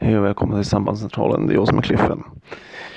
[0.00, 1.46] Hej och välkomna till Sambandscentralen.
[1.46, 2.24] Det är jag som är Cliffen.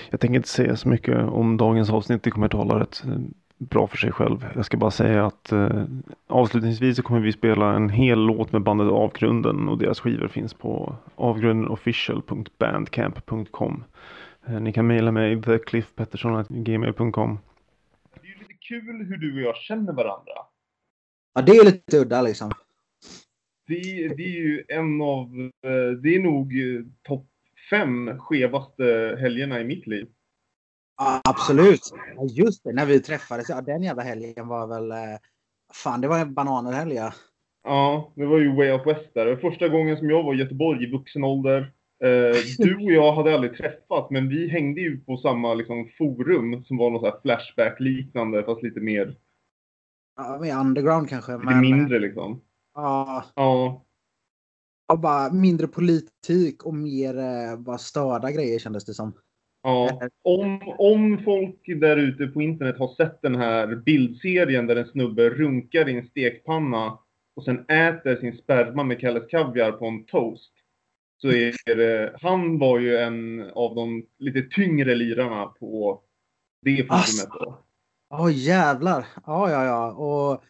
[0.09, 2.23] Jag tänker inte säga så mycket om dagens avsnitt.
[2.23, 3.11] Det kommer tala rätt eh,
[3.57, 4.47] bra för sig själv.
[4.55, 5.83] Jag ska bara säga att eh,
[6.27, 10.53] avslutningsvis så kommer vi spela en hel låt med bandet Avgrunden och deras skivor finns
[10.53, 13.83] på avgrundenofficial.bandcamp.com.
[14.47, 17.39] Eh, ni kan mejla mig thecliffpettersson.gmail.com
[18.13, 20.33] Det är ju lite kul hur du och jag känner varandra.
[21.33, 22.51] Ja, det är lite udda liksom.
[23.71, 27.27] Det, det är ju en av, eh, det är nog eh, topp
[27.69, 30.07] fem skevaste helgerna i mitt liv.
[31.23, 31.81] Absolut.
[32.15, 33.49] Ja, just det, när vi träffades.
[33.49, 34.91] Ja, den jävla helgen var väl...
[34.91, 35.17] eh,
[35.73, 37.13] Fan, det var en bananhelg ja.
[37.63, 39.25] Ja, det var ju Way Out West där.
[39.25, 41.71] Det var första gången som jag var i Göteborg i vuxen ålder.
[42.57, 46.77] Du och jag hade aldrig träffat, men vi hängde ju på samma liksom, forum som
[46.77, 49.15] var något Flashback-liknande, fast lite mer,
[50.17, 51.31] ja mer underground kanske.
[51.31, 52.41] lite Men, mindre liksom.
[52.73, 53.85] Ja, Ja,
[54.87, 59.13] ja, bara mindre politik och mer eh, bara störda grejer kändes det som.
[59.63, 64.87] Ja, om, om folk där ute på internet har sett den här bildserien där en
[64.87, 66.99] snubbe runkar i en stekpanna
[67.35, 70.51] och sen äter sin sperma med Kalles Kaviar på en toast.
[71.21, 76.01] Så är det, han var ju en av de lite tyngre lirarna på
[76.61, 77.57] det forumet då.
[78.09, 79.07] Åh jävlar.
[79.25, 79.91] Ja, ja, ja.
[79.91, 80.43] Och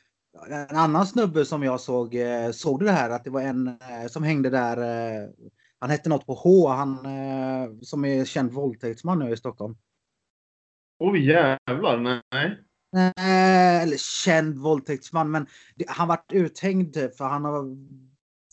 [0.50, 3.68] en annan snubbe som jag såg, eh, såg du det här att det var en
[3.68, 4.78] eh, som hängde där.
[4.78, 5.30] eh,
[5.80, 6.98] Han hette något på H, han
[7.82, 9.76] som är känd våldtäktsman nu i Stockholm.
[11.00, 12.64] Oj jävlar, nej.
[12.96, 17.78] Eh, eller känd våldtäktsman, men det, han vart uthängd för han har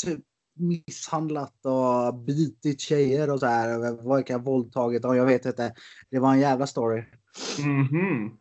[0.04, 0.20] typ
[0.58, 3.78] misshandlat och bitit tjejer och så här.
[4.08, 5.74] Verkar våldtagit och jag vet inte.
[6.10, 7.04] Det var en jävla story.
[7.58, 8.26] Mhm.
[8.26, 8.32] Eh,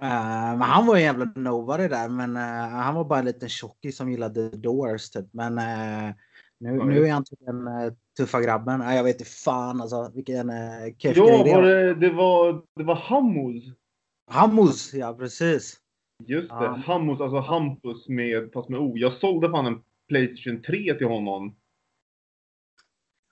[0.00, 3.96] men han var en jävla nobody där, men eh, han var bara en liten tjockis
[3.96, 5.26] som gillade The Doors typ.
[5.32, 6.14] Men eh,
[6.58, 8.80] nu, Ja, nu är han den uh, tuffa grabben.
[8.80, 12.10] Uh, jag vet inte fan alltså vilken uh, keff Ja, grej det var det, det
[12.10, 13.64] var, det var Hammos.
[14.30, 15.80] Hammos, ja precis.
[16.24, 16.82] Just det, Ja.
[16.86, 18.92] Hammos, alltså Hampus med, fast med O.
[18.96, 21.56] Jag sålde fan en Playstation 3 till honom.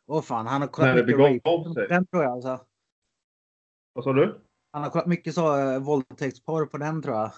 [0.06, 1.88] Åh fan, han har När kollat det mycket begav sig.
[1.88, 2.60] Den tror jag alltså.
[3.92, 4.41] Vad sa du?
[4.72, 7.32] Han har kollat mycket så uh, våldtäktsporr på den tror jag.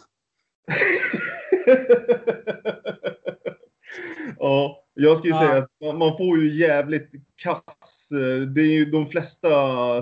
[4.39, 7.63] ja, jag skulle säga att man, man får ju jävligt kass.
[8.11, 9.49] eh, Det är ju de flesta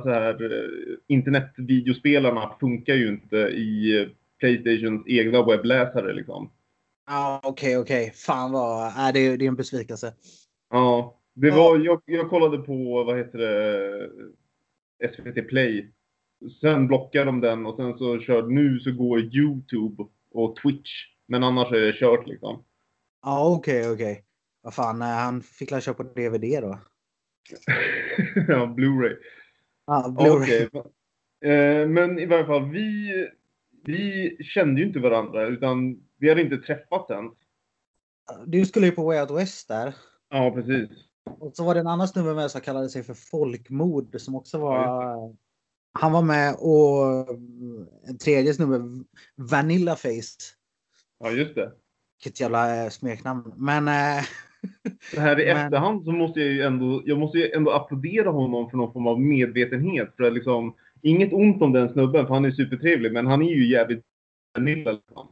[0.03, 0.69] så här eh,
[1.09, 4.09] internetvideospelarna funkar ju inte i eh,
[4.41, 6.51] Playstations egna webbläsare liksom.
[7.07, 8.13] Ja okej okej.
[8.15, 10.15] Fan vad, äh, det, är- det är en besvikelse.
[10.71, 14.11] Ja, det var, jag, jag kollade på, vad heter det,
[15.15, 15.93] SVT Play.
[16.61, 20.91] Sen blockade de den och sen så körde, nu så går YouTube och Twitch.
[21.27, 22.65] Men annars är det kört liksom.
[23.23, 24.25] Ja okej okej.
[24.63, 26.79] Vad fan, han fick la köpa på DVD då.
[28.49, 29.17] ja, Blu-ray.
[29.87, 30.69] Ja, Blu-ray.
[30.73, 31.53] Okej.
[31.53, 33.13] Eh, Men i varje fall, vi,
[33.85, 37.31] vi kände ju inte varandra utan vi hade inte träffats än.
[38.47, 39.95] Du skulle ju på Way Out West där.
[40.29, 40.91] Ja, precis.
[41.25, 44.59] Och så var det en annan snubbe med som kallade sig för Folkmord som också
[44.59, 44.77] var...
[44.77, 45.35] Ja,
[45.93, 47.29] han var med och
[48.09, 49.05] en tredje snubbe,
[49.37, 50.39] Vanilla Face.
[51.21, 51.73] Ja, just det.
[52.25, 53.53] Vilket jävla eh, smeknamn.
[53.57, 53.89] Men...
[53.89, 54.25] Eh,
[55.15, 58.31] Så här i Men- efterhand så måste jag ju ändå, jag måste ju ändå applådera
[58.31, 60.17] honom för någon form av medvetenhet.
[60.17, 63.51] För att liksom, inget ont om den snubben för han är supertrevlig men han är
[63.51, 64.05] ju jävligt
[64.55, 65.29] vanilla liksom.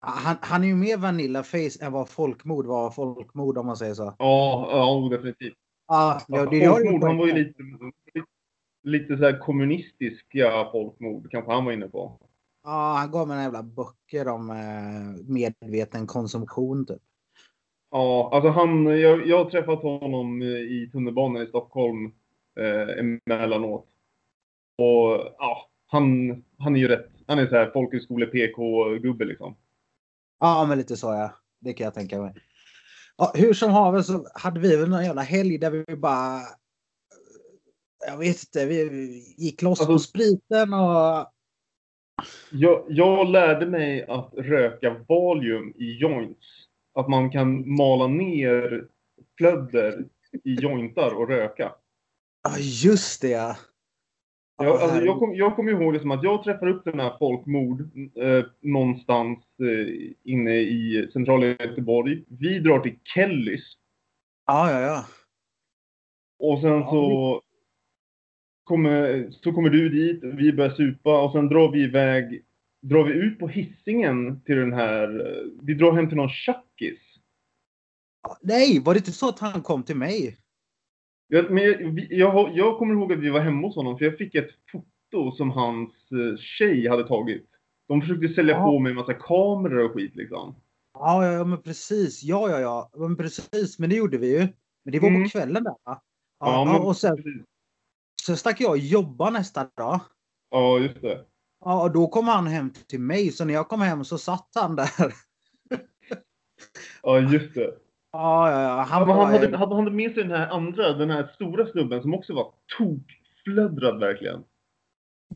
[0.00, 3.94] han, han är ju mer Vanilla Face än vad Folkmord var Folkmord om man säger
[3.94, 4.14] så.
[4.18, 5.54] Ja, ja definitivt.
[5.88, 7.62] Ja, det, det, folkmord, han var ju lite,
[8.84, 12.18] lite, så här kommunistiska folkmord kanske han var inne på.
[12.64, 17.02] Ja, han gav mig några jävla böcker om eh, medveten konsumtion typ.
[17.90, 22.12] Ja, alltså han, jag, jag har träffat honom eh, i tunnelbanan i Stockholm
[22.60, 23.86] eh, emellanåt.
[24.78, 29.56] Och ja, han, han är ju rätt, han är så här folkhögskole-PK-gubbe liksom.
[30.40, 31.30] Ja, men lite så ja.
[31.60, 32.34] Det kan jag tänka mig.
[33.16, 36.40] Ja, hur som haver så hade vi väl någon jävla helg där vi bara...
[38.06, 41.30] Jag vet inte, vi gick loss på Alltså- spriten och...
[42.50, 46.46] Jag, jag lärde mig att röka Valium i joints.
[46.94, 48.88] Att man kan mala ner
[49.38, 50.04] flödder
[50.44, 51.74] i jointar och röka.
[52.42, 53.56] Ja, just det ja.
[54.56, 57.16] Jag, alltså, jag kommer jag kommer ihåg det som att jag träffar upp den här
[57.18, 57.80] folkmord
[58.16, 62.24] eh, någonstans eh, inne i centrala Göteborg.
[62.28, 63.76] Vi drar till Kellys
[64.46, 65.04] Ja, ja, ja.
[66.38, 67.42] och sen så,
[68.64, 72.42] kommer, så kommer du dit, vi börjar supa och sen drar vi iväg,
[72.82, 75.08] drar vi ut på hissingen till den här,
[75.62, 76.98] vi drar hem till någon tjackis.
[78.42, 80.36] Nej, var det inte så att han kom till mig?
[81.28, 84.18] Jag, men jag, jag, jag kommer ihåg att vi var hemma hos honom för jag
[84.18, 87.46] fick ett foto som hans eh, tjej hade tagit.
[87.88, 88.64] De försökte sälja Ja.
[88.64, 90.54] på mig en massa kameror och skit liksom.
[90.94, 92.22] Ja, ja, ja, men precis.
[92.22, 92.90] Ja, ja, ja.
[92.96, 93.78] Men precis.
[93.78, 94.48] Men det gjorde vi ju.
[94.84, 95.22] Men det var Mm.
[95.22, 95.76] på kvällen där va?
[95.84, 96.00] Ja,
[96.40, 97.44] Ja, men och sen.
[98.26, 100.00] sen stack jag och jobbade nästa dag.
[100.50, 101.24] Ja, just det.
[101.64, 103.32] Ja, och då kom han hem till mig.
[103.32, 105.14] Så när jag kom hem så satt han där.
[107.02, 107.74] Ja, just det.
[108.12, 108.82] Ja, ja, ja.
[108.82, 111.66] Han men var, han, hade, hade han med sig den här andra, den här stora
[111.66, 114.44] snubben som också var tokflödrad verkligen.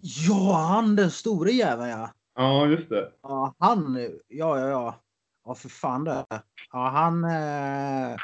[0.00, 2.10] Ja, han den store jäveln ja.
[2.34, 3.12] Ja, just det.
[3.22, 3.98] Ja, han.
[4.28, 4.94] Ja, ja, ja.
[5.44, 6.24] Ja, för fan det.
[6.72, 7.24] Ja, han.
[7.24, 8.16] Eh,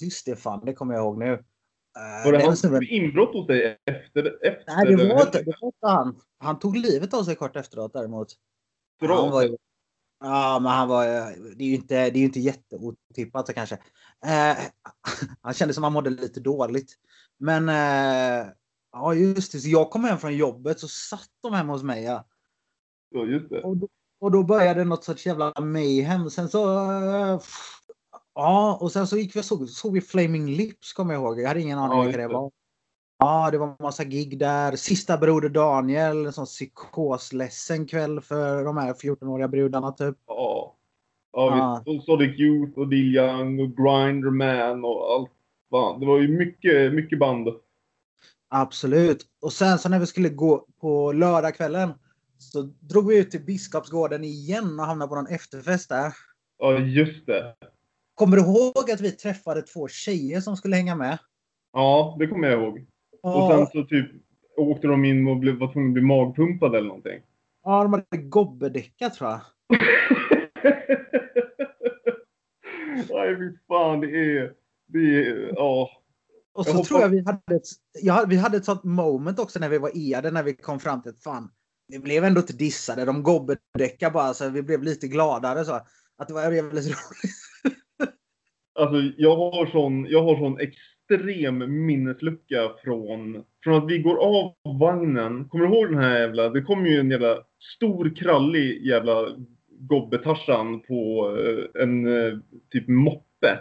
[0.00, 0.64] just det, fan.
[0.64, 1.44] Det kommer jag ihåg nu.
[1.98, 4.46] Eh, Var det den han snubben- inbrott hos dig efter?
[4.46, 6.20] efter Nej, det var, inte, det var inte han.
[6.38, 8.28] Han tog livet av sig kort efteråt däremot.
[9.00, 9.22] Bra.
[9.22, 9.56] Han var ju,
[10.20, 11.04] ja, men han var
[11.56, 13.74] Det är ju inte, det är ju inte jätteotippat kanske.
[14.26, 14.56] Eh,
[15.42, 16.94] han kände som han mådde lite dåligt.
[17.38, 18.46] Men eh,
[18.92, 19.58] ja, just det.
[19.58, 22.04] Så jag kom hem från jobbet så satt de hemma hos mig.
[22.04, 22.26] Ja.
[23.10, 23.62] Ja, just det.
[23.62, 23.88] Och, då,
[24.20, 26.30] och då började något sorts jävla mayhem.
[26.30, 26.90] Sen så...
[26.92, 27.40] eh,
[28.34, 31.40] ja, och sen så gick vi såg, såg vi Flaming Lips kommer jag ihåg.
[31.40, 32.50] Jag hade ingen aning Ja, vilka det var.
[33.18, 34.76] Ja, det var massa gig där.
[34.76, 40.16] Sista broder Daniel, en sån psykosledsen kväll för de här 14-åriga brudarna typ.
[40.26, 40.76] Ja.
[41.32, 41.82] Ja, Ja.
[41.86, 41.98] visst.
[41.98, 45.30] Och Sonic Youth och Neil Young och Grinderman och allt.
[45.70, 47.48] Fan, det var ju mycket, mycket band.
[48.48, 49.26] Absolut.
[49.42, 51.90] Och sen så när vi skulle gå på lördagskvällen
[52.38, 56.12] så drog vi ut till Biskopsgården igen och hamnade på någon efterfest där.
[56.58, 57.54] Ja, just det.
[58.20, 61.18] Kommer du ihåg att vi träffade två tjejer som skulle hänga med?
[61.72, 62.86] Ja, det kommer jag ihåg.
[63.22, 64.10] Och sen så typ
[64.56, 67.22] åkte de in och blev, var tvungna att bli magpumpade eller någonting.
[67.64, 69.40] Ja, de hade gobbedäckat tror jag.
[73.10, 74.00] Nej, fy fan.
[74.00, 74.52] Det är...
[74.88, 75.52] Det är...
[75.54, 75.90] Ja.
[76.52, 77.68] Och Jag så hoppas- tror jag vi hade ett,
[78.00, 81.02] ja, vi hade ett sånt moment också när vi var eade när vi kom fram
[81.02, 81.50] till att fan,
[81.88, 83.04] vi blev ändå inte dissade.
[83.04, 85.80] De gobbedäckade bara så vi blev lite gladare så.
[86.18, 87.36] Att det var jävligt roligt.
[88.80, 94.54] Alltså, jag har sån, jag har sån extrem minneslucka från, från att vi går av
[94.78, 95.48] vagnen.
[95.48, 97.38] Kommer du ihåg den här jävla, det kom ju en jävla
[97.76, 99.28] stor krallig jävla
[99.80, 102.38] gobbetarsan på eh, en eh,
[102.70, 103.58] typ moppe.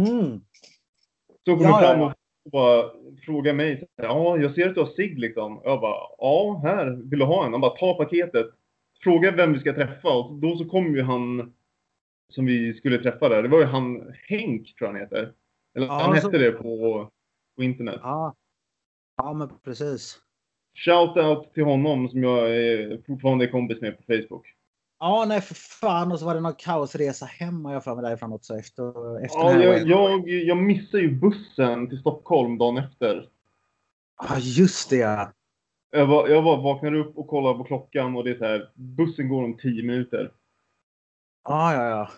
[0.00, 0.40] Mm.
[1.44, 2.12] Så kommer Ja, fram och
[2.52, 2.90] bara
[3.24, 3.86] frågar mig.
[3.96, 5.60] Ja, jag ser att du har cigg liksom.
[5.64, 7.10] Jag bara, ja, här.
[7.10, 7.52] Vill du ha en?
[7.52, 8.46] Han bara, ta paketet.
[9.02, 10.08] Fråga vem vi ska träffa.
[10.08, 11.52] Och då så kom ju han
[12.32, 13.42] som vi skulle träffa där.
[13.42, 15.32] Det var ju han Henk, tror jag han heter.
[15.76, 17.08] Eller Ja, han så- hette det på,
[17.56, 18.00] på internet.
[18.02, 18.34] Ja.
[19.16, 20.18] ja, men precis.
[20.74, 24.46] Shout out till honom som jag är fortfarande är kompis med på Facebook.
[24.98, 26.12] Ja, nej för fan.
[26.12, 29.38] Och så var det någon kaosresa hem har jag för mig därifrån också efter, efter
[29.38, 33.28] Ja, jag, jag, jag missade ju bussen till Stockholm dagen efter.
[34.28, 35.32] Ja, just det ja.
[35.90, 38.70] Jag, var, jag var, vaknade upp och kollade på klockan och det är så här,
[38.74, 40.32] bussen går om 10 minuter.
[41.48, 42.10] Ja, ja, ja.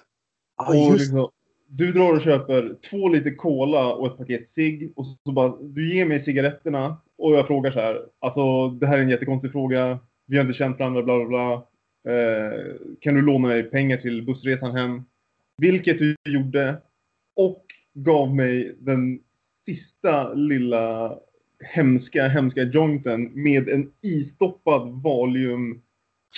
[0.56, 1.30] Ja, och just liksom,
[1.68, 5.94] du drar och köper två liter cola och ett paket cigg och så bara, du
[5.94, 9.98] ger mig cigaretterna och jag frågar så här, alltså det här är en jättekonstig fråga,
[10.26, 11.52] vi har inte känt varandra, bla bla bla.
[12.12, 12.62] Eh,
[13.00, 15.02] kan du låna mig pengar till bussresan hem?
[15.58, 16.76] Vilket du gjorde
[17.36, 17.64] och
[17.94, 19.20] gav mig den
[19.66, 21.18] sista lilla
[21.64, 25.82] hemska, hemska jointen med en istoppad Valium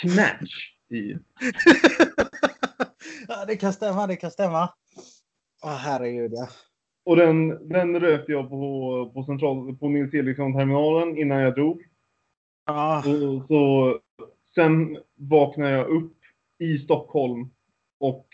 [0.00, 1.14] Knatch i.
[3.40, 4.73] ja, det kan stämma, det kan stämma.
[5.64, 6.49] Åh, herregud ja.
[7.04, 11.82] Och den, den rökte jag på, på, central, på Nils Eriksson-terminalen innan jag drog.
[12.66, 13.99] Ja, Och, så,
[14.54, 16.16] sen vaknade jag upp
[16.59, 17.50] i Stockholm
[18.00, 18.26] och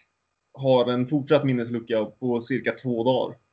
[0.52, 3.36] har en fortsatt minneslucka på cirka två dagar.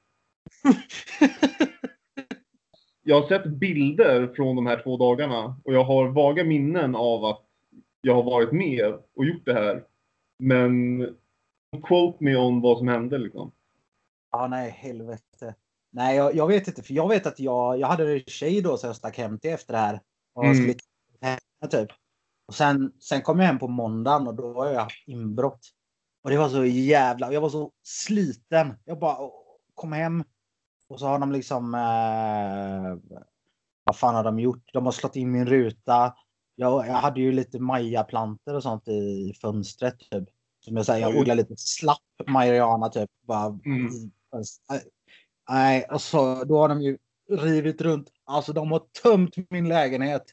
[3.06, 7.26] Jag har sett bilder från de här två dagarna och jag har vaga minnen av
[7.26, 7.42] att
[8.02, 9.84] jag har varit med och gjort det här.
[10.40, 11.02] Men
[11.82, 13.52] quote me on vad som hände liksom.
[14.32, 15.56] ja nej, helvete.
[15.92, 16.84] Nej, jag, jag vet inte.
[16.84, 19.52] För jag vet att jag, jag hade en tjej då som jag stack hem till
[19.52, 20.02] efter det här.
[20.34, 20.56] Och Mm.
[20.56, 20.76] skulle
[21.22, 21.40] hem,
[21.72, 21.90] typ.
[22.48, 25.70] Och sen, sen kom jag hem på måndagen och då har jag inbrott.
[26.24, 27.34] Och det var så jävla...
[27.34, 28.74] Jag var så sliten.
[28.86, 29.30] Jag bara
[29.74, 30.24] kom hem.
[30.88, 31.74] Och så har de liksom...
[31.76, 33.20] Eh,
[33.84, 34.74] vad fan har de gjort?
[34.74, 36.16] De har slått in min ruta.
[36.56, 40.00] Jag, jag hade ju lite majaplantor och sånt i fönstret.
[40.00, 40.30] Typ.
[40.66, 43.10] Som jag säger, Ja, jag odlar lite slapp marijuana typ.
[43.28, 43.90] Bara, Mm.
[45.50, 46.98] Nej, och så då har de ju
[47.30, 48.10] rivit runt.
[48.26, 50.24] Alltså de har tömt min lägenhet.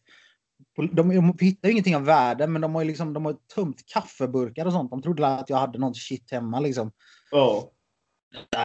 [0.77, 3.87] De, de hittar ju ingenting av värde, men de har ju liksom, de har tömt
[3.87, 4.91] kaffeburkar och sånt.
[4.91, 6.93] De trodde att jag hade något shit hemma liksom.
[7.31, 7.71] Ja.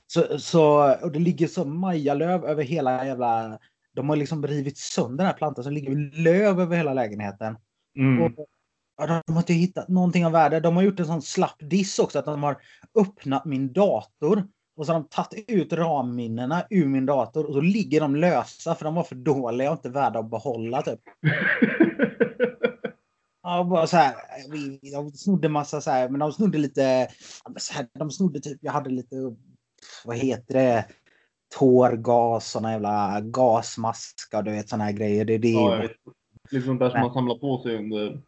[0.07, 3.60] Så, så, och det ligger så majalöv över hela jävla...
[3.93, 7.57] De har liksom rivit sönder den här plantan så det ligger löv över hela lägenheten.
[7.98, 8.24] Mm.
[8.24, 8.48] Och,
[8.97, 10.59] ja, de har inte hittat någonting av värde.
[10.59, 12.57] De har gjort en sån slapp diss också att de har
[12.99, 14.47] öppnat min dator.
[14.77, 18.75] Och så har de tagit ut ramminnena ur min dator och så ligger de lösa
[18.75, 20.99] för de var för dåliga och inte värda att behålla typ.
[23.47, 24.15] Ja, bara så här.
[24.91, 27.07] De snodde massa så här, men de snodde lite.
[27.57, 29.15] Så här, de snodde typ, jag hade lite,
[30.05, 30.85] vad heter det?
[31.59, 35.25] Tårgas, såna jävla gasmaskar, du vet såna här grejer.
[35.25, 35.89] Det, är det.
[36.51, 38.21] ja, sånt där som man samlar på sig under.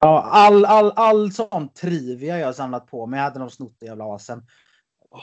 [0.00, 4.14] Ja, all, all, all sån trivia jag samlat på mig hade de snott i jävla
[4.14, 4.46] asen.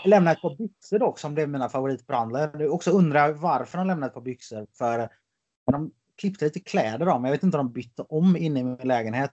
[0.05, 2.59] Lämnade ett par byxor dock som blev mina favoritbrandlar.
[2.59, 4.67] Jag också undrar varför de lämnade ett par byxor.
[4.77, 5.09] För
[5.71, 7.29] de klippte lite kläder av mig.
[7.29, 9.31] Jag vet inte om de bytte om inne i min lägenhet.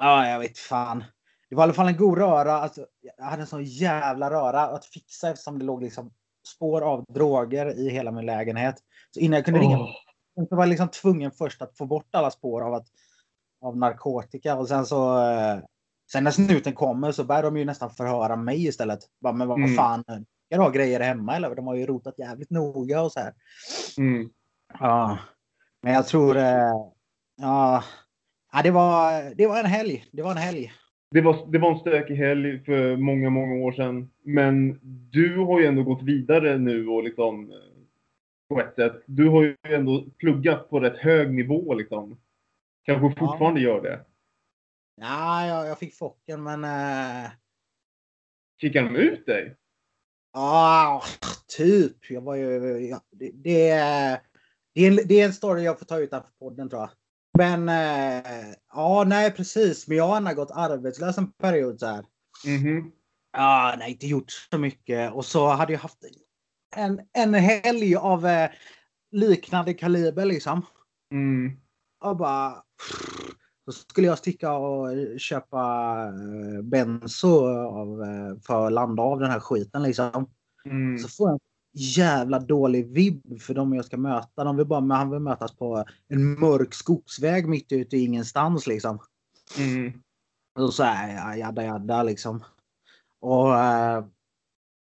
[0.00, 1.04] Ja, jag vet fan.
[1.48, 2.52] Det var i alla fall en god röra.
[2.52, 2.86] Alltså,
[3.18, 6.12] jag hade en sån jävla röra att fixa eftersom det låg liksom
[6.46, 8.74] spår av droger i hela min lägenhet.
[9.10, 9.90] Så innan jag kunde ringa Åh.
[10.34, 12.86] jag var liksom tvungen först att få bort alla spår av, att,
[13.62, 14.56] av narkotika.
[14.56, 15.18] Och sen så...
[15.30, 15.58] eh,
[16.12, 18.98] Sen när snuten kommer så börjar de ju nästan förhöra mig istället.
[19.20, 19.74] Bara, men vad Mm.
[19.74, 21.54] fan, ska du ha grejer hemma eller?
[21.54, 23.32] De har ju rotat jävligt noga och så här.
[23.98, 24.30] Mm.
[24.80, 25.18] Ja.
[25.82, 26.36] Men jag tror...
[26.36, 26.72] eh,
[27.36, 27.84] Ja,
[28.52, 30.04] ja det, var, det var en helg.
[30.12, 30.72] Det var en helg.
[31.10, 34.10] Det var, det var en stökig helg för många, många år sedan.
[34.24, 34.78] Men
[35.10, 37.56] du har ju ändå gått vidare nu och liksom eh,
[38.48, 39.02] på ett sätt.
[39.06, 42.16] Du har ju ändå pluggat på rätt hög nivå liksom.
[42.82, 44.04] Kanske fortfarande gör det.
[45.00, 46.64] Ja, jag, jag fick focken men...
[46.64, 47.30] eh,
[48.60, 49.56] Kickar de ut dig?
[50.32, 51.02] Ja,
[51.56, 52.10] typ.
[52.10, 52.78] Jag var ju...
[52.88, 54.20] Ja, det, det, är-
[54.74, 56.90] det, är en, det är en story jag får ta utanför podden tror jag.
[57.38, 59.88] Men eh, ja, nej precis.
[59.88, 62.04] Men jag har ändå gått arbetslös en period så här.
[62.46, 62.92] Mhm.
[63.32, 65.12] Ja, nej, inte gjort så mycket.
[65.12, 65.98] Och så hade jag haft
[66.76, 68.50] en, en helg av eh,
[69.10, 70.66] liknande kaliber liksom.
[71.12, 71.56] Mm.
[72.02, 72.62] Och bara...
[73.64, 74.88] Så skulle jag sticka och
[75.20, 75.58] köpa
[76.06, 80.30] eh, benzo av, eh, för att landa av den här skiten liksom.
[80.64, 80.98] Mm.
[80.98, 81.40] Så får jag en
[81.72, 84.44] jävla dålig vibb för de jag ska möta.
[84.44, 88.98] De vill bara, han vill mötas på en mörk skogsväg mitt ute i ingenstans liksom.
[89.58, 89.92] Mm.
[90.58, 92.44] Och så här, ja, jadda jadda liksom.
[93.20, 94.04] Och eh,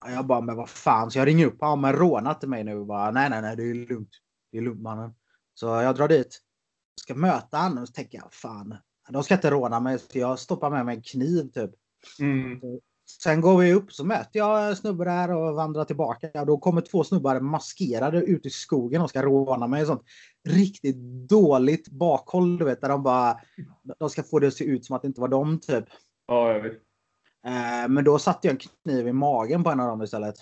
[0.06, 1.12] jag bara, men vad fan.
[1.12, 2.86] Så jag ringer upp honom, men rånat till mig nu.
[2.86, 4.12] Bara, nej, nej, nej, det är lugnt.
[4.52, 5.14] Det är lugnt mannen.
[5.54, 6.42] Så jag drar dit.
[7.02, 8.78] Ska möta honom och så tänker jag, fan.
[9.10, 10.00] De ska inte råna mig.
[10.00, 11.72] Så jag stoppar med mig en kniv typ.
[12.20, 12.60] Mm.
[13.22, 16.46] Sen går vi upp så möter jag snubbar där och vandrar tillbaka.
[16.46, 19.86] Då kommer två snubbar maskerade ut i skogen och ska råna mig.
[19.86, 20.04] Sånt
[20.48, 20.96] riktigt
[21.30, 22.82] dåligt bakhåll, du vet.
[22.82, 23.40] Där de bara...
[24.00, 25.86] De ska få det att se ut som att det inte var dem, typ.
[26.28, 26.74] Ja, jag vet.
[27.46, 30.36] Eh, men då satte jag en kniv i magen på en av dem istället.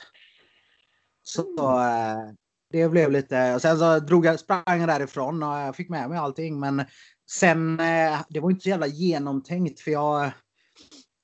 [1.23, 1.41] Så
[1.79, 2.31] eh,
[2.73, 3.55] det blev lite...
[3.55, 6.59] Och sen så drog jag, sprang jag därifrån och jag fick med mig allting.
[6.59, 6.83] Men
[7.31, 10.25] sen, eh, det var inte så jävla genomtänkt för jag...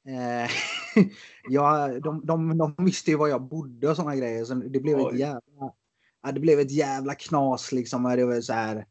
[0.07, 0.49] Eh,
[1.49, 4.45] jag de, de, de visste ju var jag bodde och såna grejer.
[4.45, 5.19] Så det blev ett Oj.
[5.19, 5.73] jävla...
[6.23, 8.03] Ja, det blev ett jävla knas liksom.
[8.03, 8.85] Det var så här...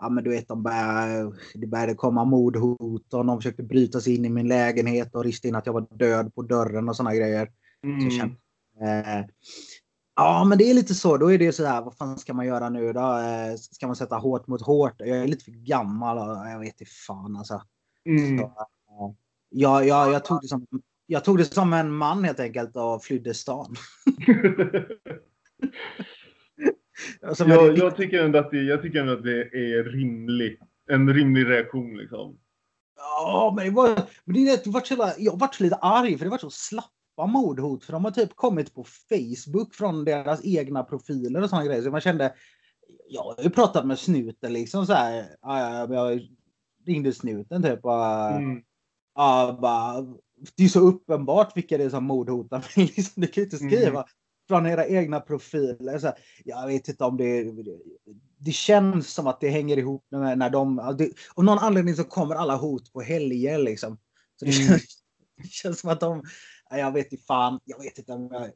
[0.00, 4.14] Ja men du vet, de började, det började komma mordhot och de försökte bryta sig
[4.14, 7.14] in i min lägenhet och rista in att jag var död på dörren och såna
[7.14, 7.50] grejer.
[7.84, 8.00] Mm.
[8.00, 8.36] Så kände-
[8.80, 9.24] Eh,
[10.16, 11.16] ja, men det är lite så.
[11.16, 13.18] Då är det så här, vad fan ska man göra nu då?
[13.18, 14.94] Eh, ska man sätta hårt mot hårt?
[14.98, 17.62] Jag är lite för gammal och jag vet inte fan alltså.
[18.04, 18.38] Mm.
[18.38, 18.50] Så, eh,
[19.48, 20.66] jag, jag, jag, tog det som,
[21.06, 23.74] jag tog det som en man helt enkelt och flydde stan.
[27.34, 30.60] Som jag, jag, tycker ändå att det, jag tycker ändå att det är rimligt.
[30.90, 32.38] En rimlig reaktion liksom.
[32.96, 36.30] Ja, men det var, men det, var så jag vart så lite arg för det
[36.30, 36.50] var så
[37.14, 37.84] slappa mordhot.
[37.84, 41.82] För de har typ kommit på Facebook från deras egna profiler och sådana grejer.
[41.82, 42.34] Så man kände,
[43.08, 45.36] jag har ju pratat med snuten liksom så här.
[45.92, 46.20] Jag
[46.86, 47.84] ringde snuten typ.
[47.84, 48.04] Och,
[48.36, 48.62] Mm.
[49.14, 50.02] ja, bara,
[50.56, 52.86] det är så uppenbart vilka det är som mordhotar mig.
[52.96, 54.04] Liksom, du kan ju inte skriva Mm.
[54.48, 55.98] från era egna profiler.
[55.98, 57.78] Så här, jag vet inte om det, det...
[58.38, 60.94] Det känns som att det hänger ihop med när de...
[60.98, 63.96] Det, av någon anledning så kommer alla hot på helger liksom.
[64.38, 64.68] Så det, Mm.
[64.68, 64.82] känns,
[65.42, 66.22] det känns som att de...
[66.70, 67.60] ja, Jag vet inte fan.
[67.64, 68.50] Jag vet inte om jag...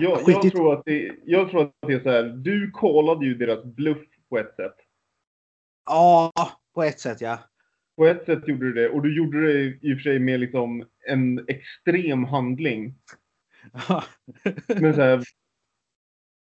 [0.00, 2.22] Jag, jag, tror att det, jag tror att det är så här.
[2.22, 4.76] Du kollade ju deras bluff på ett sätt.
[5.86, 6.32] Ja,
[6.74, 7.38] på ett sätt ja.
[7.96, 8.88] På ett sätt gjorde du det.
[8.88, 12.94] Och du gjorde det i och för sig med liksom en extrem handling.
[14.80, 15.22] Men så här.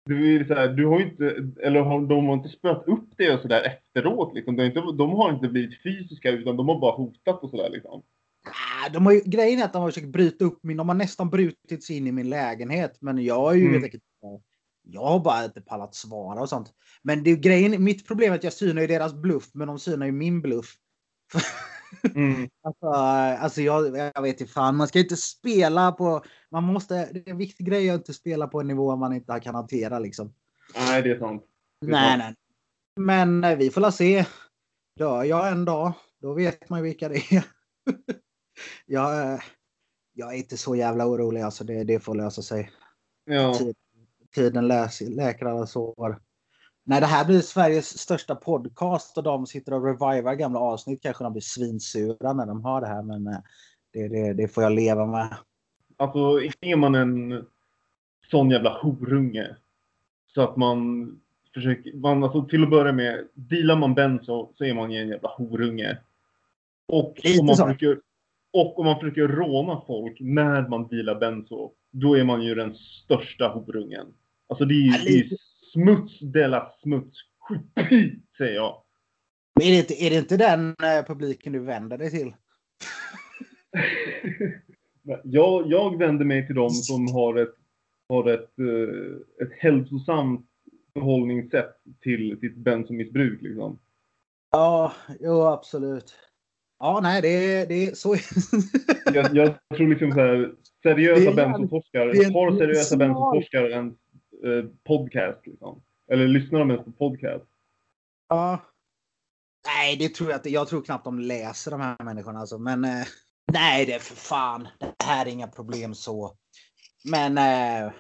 [0.06, 3.10] Du, är så här, du har ju inte, eller har, de har inte spöat upp
[3.18, 4.56] det och sådär efteråt liksom.
[4.56, 7.70] De, har inte, de har inte blivit fysiska utan de har bara hotat och sådär
[7.70, 8.04] liksom.
[8.46, 10.96] Ah, de har ju, grejen är att de har försökt bryta upp min, de har
[10.96, 12.98] nästan brutit sig in i min lägenhet.
[13.02, 13.86] Men jag är ju Mm.
[13.86, 14.00] inte,
[14.84, 16.74] jag har bara inte pallat svara och sånt.
[17.02, 19.80] Men det är grejen, mitt problem är att jag synar ju deras bluff, men de
[19.80, 20.76] synar ju min bluff.
[22.16, 22.50] Mm.
[22.64, 22.86] Alltså,
[23.44, 27.32] alltså jag, jag vet inte fan, man ska inte spela på, man måste, det är
[27.32, 30.34] en viktig grej att inte spela på en nivå man inte kan hantera liksom.
[30.76, 31.44] Nej, det är sant.
[31.82, 32.24] Det är Nej, sant.
[32.24, 33.06] nej.
[33.06, 34.26] Men eh, vi får la se.
[35.00, 37.44] Dör jag en dag, då vet man ju vilka det är.
[38.86, 39.42] jag,
[40.14, 42.72] jag är inte så jävla orolig, alltså det, det får lösa sig.
[43.26, 43.54] Ja.
[43.54, 43.76] Tid,
[44.36, 46.20] tiden läs, läker alla sår.
[46.84, 51.24] När det här blir Sveriges största podcast och de sitter och revivar gamla avsnitt kanske
[51.24, 53.04] de blir svinsura när de har det här.
[53.04, 53.40] Men eh,
[53.94, 55.38] det, det, det får jag leva med.
[55.98, 56.20] Alltså,
[56.62, 57.46] är man en
[58.32, 59.56] sån jävla horunge
[60.34, 61.12] så att man
[61.54, 65.08] försöker, man, alltså, till att börja med, dealar man benzo så är man ju en
[65.08, 65.98] jävla horunge.
[66.88, 67.66] Och Lite om, man så.
[67.68, 68.00] försöker,
[68.54, 72.76] och om man försöker råna folk när man dealar benzo, då är man ju den
[72.76, 74.08] största horungen.
[74.50, 75.38] Alltså det är ju det är
[75.74, 77.18] smuts de la smuts.
[77.90, 78.84] Skit, säger jag.
[79.56, 82.34] Men Är det, inte, är det inte den eh, publiken du vänder dig till?
[85.24, 87.56] jag, jag vänder mig till dem som har ett,
[88.10, 90.48] har ett, eh, ett hälsosamt
[90.94, 93.42] förhållningssätt till sitt bensomissbruk.
[93.42, 93.80] Liksom.
[94.52, 96.16] Ja, jo absolut.
[96.84, 98.16] Ja, nej, det, det är så.
[99.14, 100.52] Jag, jag tror liksom så här,
[100.84, 101.50] seriösa en-
[102.34, 103.00] har seriösa smart.
[103.00, 103.88] bensoforskare en
[104.46, 105.48] eh, podcast?
[105.48, 105.82] Liksom?
[106.12, 107.46] Eller lyssnar de ens på podcast?
[108.30, 108.60] ja.
[109.66, 110.50] Nej, det tror jag inte.
[110.50, 112.40] Jag tror knappt de läser de här människorna.
[112.40, 112.58] Alltså.
[112.58, 113.04] Men eh,
[113.52, 114.68] nej, det är för fan.
[114.80, 116.36] Det här är inga problem så.
[117.12, 117.92] Men eh,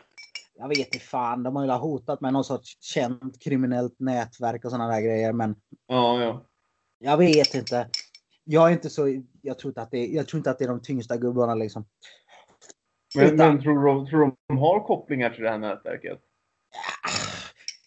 [0.57, 1.43] jag vet inte fan.
[1.43, 5.33] De har ju hotat med någon sorts känt kriminellt nätverk och sådana där grejer.
[5.33, 5.55] Men
[5.87, 6.45] Ja, ja.
[6.99, 7.87] jag vet inte.
[8.51, 9.21] Jag är inte så.
[9.41, 11.85] Jag tror inte att det, jag tror inte att det är de tyngsta gubbarna liksom.
[13.15, 16.19] Men, Utan- men tror, du, tror du de har kopplingar till det här nätverket?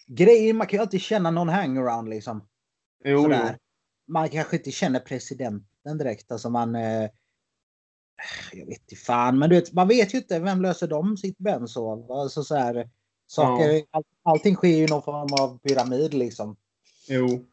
[0.06, 2.48] Grejen, man kan ju alltid känna någon hangaround liksom.
[3.04, 3.38] Jo, jo.
[4.06, 6.32] Man kanske inte känner presidenten direkt.
[6.32, 6.74] Alltså man...
[6.74, 7.10] Eh,
[8.52, 10.40] jag vet inte fan, men du vet, man vet ju inte.
[10.40, 12.12] Vem löser de sitt benzo?
[12.12, 12.90] Alltså så här,
[13.26, 16.56] saker, all, allting sker ju i någon form av pyramid liksom.
[17.08, 17.46] Jo.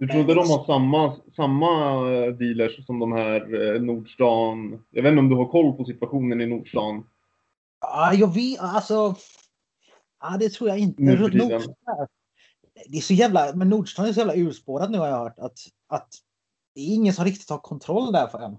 [0.00, 1.68] Du trodde de har samma, samma
[2.12, 4.84] eh, dealers som de här eh, Nordstan?
[4.90, 7.06] Jag vet inte om du har koll på situationen i Nordstan?
[7.80, 9.14] Ja, jag vet, alltså.
[10.20, 11.02] Ja, det tror jag inte.
[11.02, 12.06] Nordstan-
[12.88, 15.38] Det är så jävla, men Nordstan är så jävla urspårat nu har jag hört.
[15.38, 15.58] Att,
[15.88, 16.08] att
[16.74, 18.56] det är ingen som riktigt har kontroll där för en.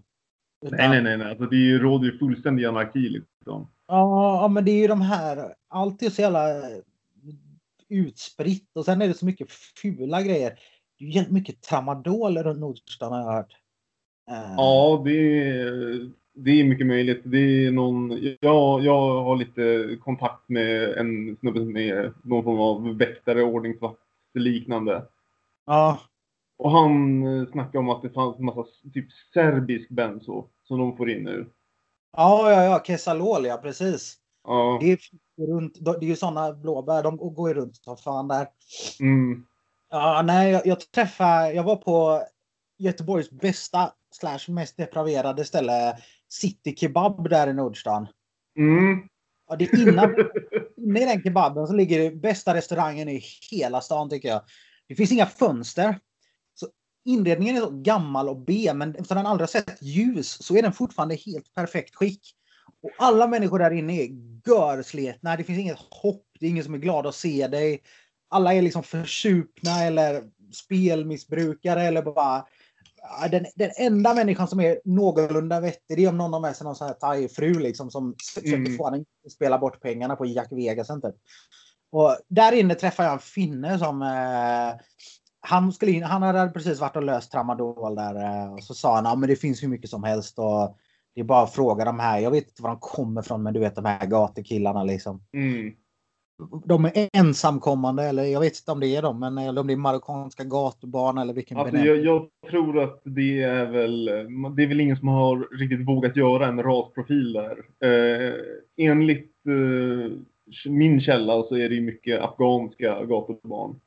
[0.65, 1.17] Utan- Nej, nej, nej.
[1.17, 1.27] nej.
[1.29, 3.67] Alltså, det är ju- råder ju fullständig anarki liksom.
[3.87, 5.55] Ja, ja, men det är ju de här.
[5.69, 6.61] Allt är så jävla
[7.89, 9.51] utspritt och sen är det så mycket
[9.81, 10.59] fula grejer.
[11.01, 13.53] Det är ju mycket tramadol runt Nordstan har jag hört.
[14.31, 15.11] Eh, Ja, det
[15.49, 17.21] är, det är mycket möjligt.
[17.23, 22.59] Det är någon, jag, jag har lite kontakt med en snubbe som är någon form
[22.59, 23.99] av väktare, ordningsvakt
[24.33, 25.05] liknande.
[25.65, 25.99] ja.
[26.57, 30.97] Och han eh, snackade om att det fanns en massa typ serbisk benzo som de
[30.97, 31.49] får in nu.
[32.17, 34.17] Ja, ja, ja, Kesalol, ja precis.
[34.43, 34.77] Ja.
[34.81, 34.99] Det är,
[35.47, 38.47] runt, det är ju sådana blåbär, de går ju runt som fan där.
[38.99, 39.45] Mm.
[39.91, 42.23] Ja, nej, jag, jag träffade, jag var på
[42.77, 45.97] Göteborgs bästa slash mest depraverade ställe,
[46.29, 48.07] City Kebab där i Nordstan.
[48.57, 48.99] Mm.
[49.49, 50.15] Ja, det är innan,
[50.77, 54.41] inne i den kebaben så ligger det bästa restaurangen i hela stan tycker jag.
[54.87, 55.99] Det finns inga fönster.
[56.53, 56.67] Så
[57.05, 60.61] inredningen är så gammal och B, men eftersom den aldrig har sett ljus så är
[60.61, 62.21] den fortfarande helt perfekt skick.
[62.83, 64.09] Och alla människor där inne är
[64.47, 65.37] görsletna.
[65.37, 66.25] Det finns inget hopp.
[66.39, 67.81] Det är ingen som är glad att se dig.
[68.31, 72.45] Alla är liksom försupna eller spelmissbrukare eller bara...
[73.31, 76.65] Den, den enda människan som är någorlunda vettig det är om någon har med sig
[76.65, 78.77] någon sån här thai-fru liksom som försöker Mm.
[78.77, 80.89] få henne att spela bort pengarna på Jack Vegas.
[80.89, 81.13] Inte.
[81.91, 84.79] Och där inne träffade jag en finne som eh,
[85.41, 88.95] han, skulle in, han hade precis varit och löst tramadol där eh, och så sa
[88.95, 90.77] han att men det finns hur mycket som helst och
[91.15, 92.19] det är bara att fråga de här.
[92.19, 95.23] Jag vet inte var de kommer från men du vet de här gatukillarna liksom.
[95.33, 95.73] Mm.
[96.65, 99.73] De är ensamkommande eller jag vet inte om det är de men eller om det
[99.73, 104.05] är marockanska gatubarn eller vilken Alltså, jag, jag tror att det är väl,
[104.55, 107.57] det är väl ingen som har riktigt vågat göra en rasprofil där.
[107.83, 108.33] Eh,
[108.77, 110.11] enligt eh,
[110.71, 113.79] min källa så är det ju mycket afghanska gatubarn.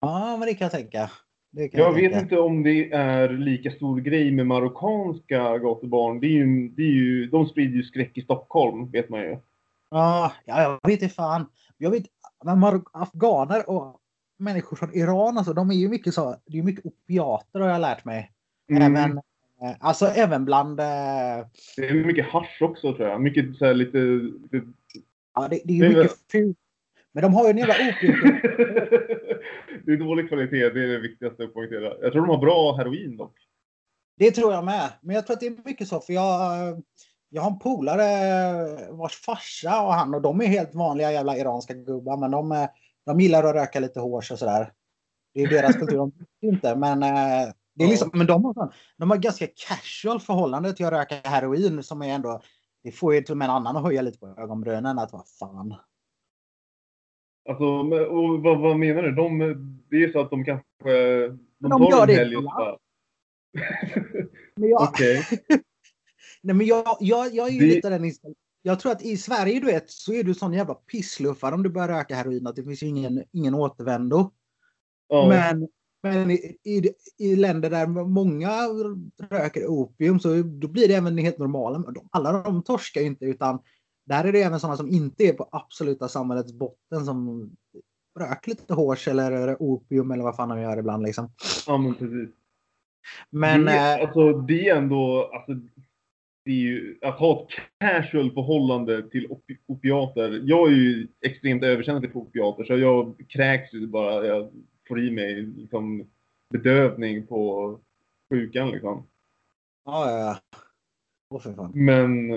[0.00, 1.10] Ja men det kan jag tänka.
[1.56, 2.18] Kan Jag vet tänka.
[2.18, 6.20] inte om det är lika stor grej med marockanska gatubarn.
[6.20, 9.36] Det är ju, det är ju, de sprider ju skräck i Stockholm, vet man ju.
[9.90, 11.46] Ja, jag vet inte fan.
[11.82, 12.04] Jag vet,
[12.44, 14.00] men afghaner och
[14.38, 16.36] människor från Iran, alltså, de är ju mycket så.
[16.46, 18.32] Det är mycket opiater har jag lärt mig.
[18.70, 18.96] Mm.
[18.96, 19.20] Även
[19.62, 20.80] Eh, alltså även bland...
[20.80, 20.86] Eh,
[21.76, 23.20] Det är mycket hasch också tror jag.
[23.20, 23.98] Mycket så här lite...
[23.98, 24.66] lite...
[25.34, 26.58] ja, det, det är ju mycket fult.
[27.12, 28.20] Men de har ju en jävla opium.
[29.84, 31.94] det är dålig kvalitet, det är det viktigaste att poängtera.
[32.02, 33.36] Jag tror de har bra heroin dock.
[34.18, 34.92] Det tror jag med.
[35.00, 36.82] Men jag tror att det är mycket så för jag,
[37.34, 38.06] jag har en polare
[38.90, 42.68] vars farsa och han och de är helt vanliga jävla iranska gubbar men de, eh,
[43.06, 44.72] de gillar att röka lite hårs och sådär.
[45.34, 49.10] Det är deras kultur, de inte men eh, det är liksom, men de har, de
[49.10, 52.40] har ganska casual förhållande till att röka heroin som är ändå
[52.82, 55.28] det får ju till och med en annan att höja lite på ögonbrynen att vad
[55.40, 55.74] fan.
[57.48, 59.12] Alltså, och vad, vad menar du?
[59.12, 59.38] De,
[59.90, 60.66] det är ju så att de kanske...
[60.78, 62.56] De, de tar gör en det helg och ibland.
[62.56, 62.78] bara...
[64.56, 65.22] Men jag, Okej.
[66.42, 68.36] Nej, men jag, jag, jag är ju Det- lite den inställningen.
[68.64, 71.70] Jag tror att i Sverige du vet, så är du sån jävla pissluffare om du
[71.70, 74.30] börjar röka heroin att det finns ju ingen, ingen återvändo.
[75.08, 75.28] Ja.
[75.28, 75.68] Men,
[76.02, 78.50] men i, i, i länder där många
[79.30, 81.84] röker opium så då blir det även helt normala.
[82.10, 83.58] Alla de torskar ju inte utan
[84.06, 87.50] där är det även sådana som inte är på absoluta samhällets botten som
[88.20, 91.32] röker lite hårs eller opium eller vad fan de gör ibland liksom.
[91.66, 92.28] ja, men precis.
[93.30, 95.30] Men det, eh, alltså, det är ändå...
[95.34, 95.52] Alltså,
[96.50, 97.48] ju, att ha ett
[97.80, 100.40] casual förhållande till opi- opiater.
[100.44, 104.50] Jag är ju extremt överkänslig för opiater så jag kräks ju bara jag
[104.88, 106.06] får i mig liksom,
[106.50, 107.78] bedövning på
[108.30, 109.06] sjukan liksom.
[109.84, 110.36] ja, ja, ja.
[111.30, 111.72] Åh, för fan.
[111.74, 112.30] Men...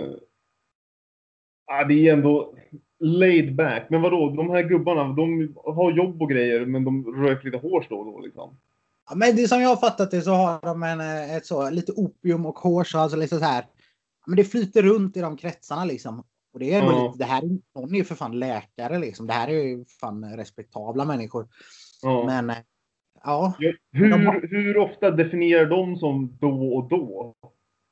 [1.68, 2.56] Ja, det är ändå
[3.00, 3.88] laid back.
[3.90, 7.88] Men vadå, de här gubbarna, de har jobb och grejer men de röker lite hårs
[7.90, 8.58] då och då liksom.
[9.10, 11.70] Ja, men det som jag har fattat det så har de en, eh, ett så,
[11.70, 12.96] lite opium och hårs.
[12.96, 13.66] Alltså liksom så här.
[14.28, 16.24] Men det flyter runt i de kretsarna liksom.
[16.54, 17.06] Och det är ändå Ja.
[17.06, 19.28] lite, det här, är- de är ju för fan läkare liksom.
[19.28, 21.48] Det här är ju fan respektabla människor.
[22.02, 22.26] Ja.
[22.26, 22.56] Men eh,
[23.24, 23.54] ja,
[23.92, 27.34] de har- hur, hur ofta definierar de som då och då?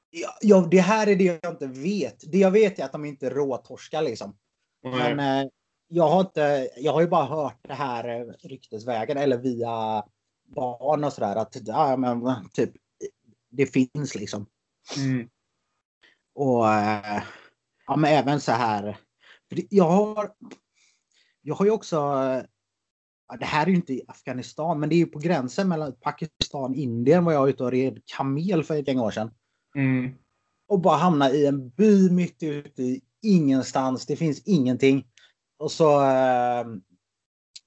[0.10, 2.32] ja, ja, det här är det jag inte vet.
[2.32, 4.36] Det jag vet är att de inte råtorskar liksom.
[4.84, 5.16] Nej.
[5.16, 5.50] Men eh,
[5.88, 10.04] jag har inte, jag har ju bara hört det här eh, ryktesvägen eller via
[10.56, 12.72] barn och sådär att ja, men typ
[13.50, 14.46] det finns liksom.
[14.98, 15.30] Mm.
[16.36, 17.24] Och eh,
[17.88, 18.98] ja, men även så här.
[19.70, 20.32] Jag har.
[21.42, 21.96] Jag har ju också.
[23.28, 25.96] ja, Det här är ju inte i Afghanistan, men det är ju på gränsen mellan
[26.02, 29.32] Pakistan och Indien var jag ute och red kamel för ett gäng år sedan.
[29.76, 30.12] Mm.
[30.68, 34.06] Och bara hamna i en by mitt ute i ingenstans.
[34.06, 35.08] Det finns ingenting.
[35.60, 36.02] Och så.
[36.04, 36.66] Eh,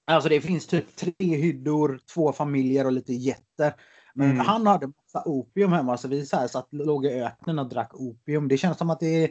[0.06, 3.74] alltså det finns typ tre hyddor, två familjer och lite getter.
[4.14, 4.46] Men Mm.
[4.46, 7.94] han hade massa opium hemma så vi så här satt, låg i öknen och drack
[7.94, 8.48] opium.
[8.48, 9.26] Det känns som att det,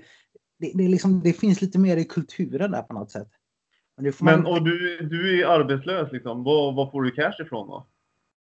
[0.60, 3.30] det, det, liksom, det finns lite mer i kulturen där på något sätt.
[3.98, 6.44] Men, får Men man, och du, du är arbetslös liksom.
[6.44, 7.88] Var, var får du cash ifrån då?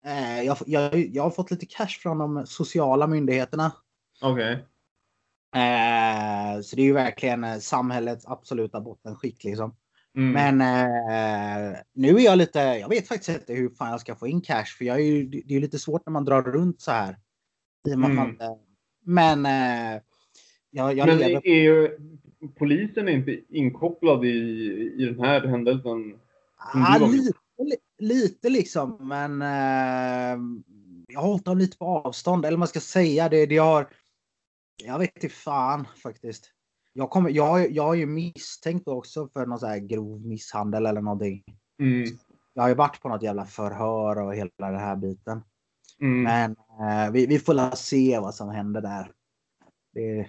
[0.08, 3.72] eh, jag, jag, jag har fått lite cash från de sociala myndigheterna.
[4.22, 4.54] Okej.
[5.56, 9.76] Eh, så det är ju verkligen eh, samhällets absoluta bottenskikt liksom.
[10.18, 10.32] Mm.
[10.32, 14.28] Men eh, nu är jag lite, jag vet faktiskt inte hur fan jag ska få
[14.28, 16.82] in cash för jag är ju, det är ju lite svårt när man drar runt
[16.82, 17.18] så här.
[17.90, 18.30] I och med att man Mm.
[18.30, 18.58] inte-
[19.04, 20.02] Men eh,
[20.72, 21.98] jag, jag Men lever är, är
[22.56, 24.30] polisen inte inkopplad i,
[24.98, 26.20] i den här händelsen?
[26.74, 27.02] Med.
[27.12, 30.40] lite, li- lite liksom, men eh,
[31.08, 32.46] jag har hållit dem lite på avstånd.
[32.46, 33.90] Eller man ska säga, det, det har...
[34.84, 36.52] Jag vet inte fan faktiskt.
[36.94, 41.02] Jag, kommer, jag, jag är ju misstänkt också för någon så här grov misshandel eller
[41.02, 41.44] någonting.
[41.80, 42.08] Mm.
[42.54, 45.42] Jag har ju varit på något jävla förhör och hela den här biten.
[46.02, 46.24] Mm.
[46.24, 49.12] Men eh, vi, vi får la se vad som händer där.
[49.94, 50.28] Det,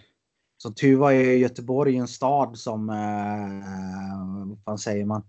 [0.56, 5.22] som tur var är Göteborg en stad som, eh, vad fan säger man?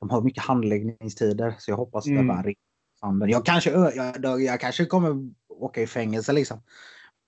[0.00, 2.26] De har mycket handläggningstider så jag hoppas Mm.
[2.26, 3.28] det bara.
[3.28, 6.62] Jag kanske, jag, jag, kanske kommer åka i fängelse liksom.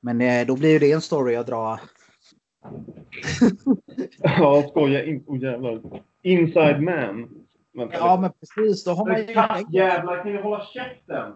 [0.00, 1.80] Men eh, då blir det en story att dra.
[4.18, 5.30] Ja, skoja inte.
[5.30, 6.02] Oh jävlar.
[6.22, 7.28] Inside man.
[7.74, 9.34] Vänta Ja men precis, då har man ju...
[9.34, 11.32] Kattjävlar, kan du hålla käften?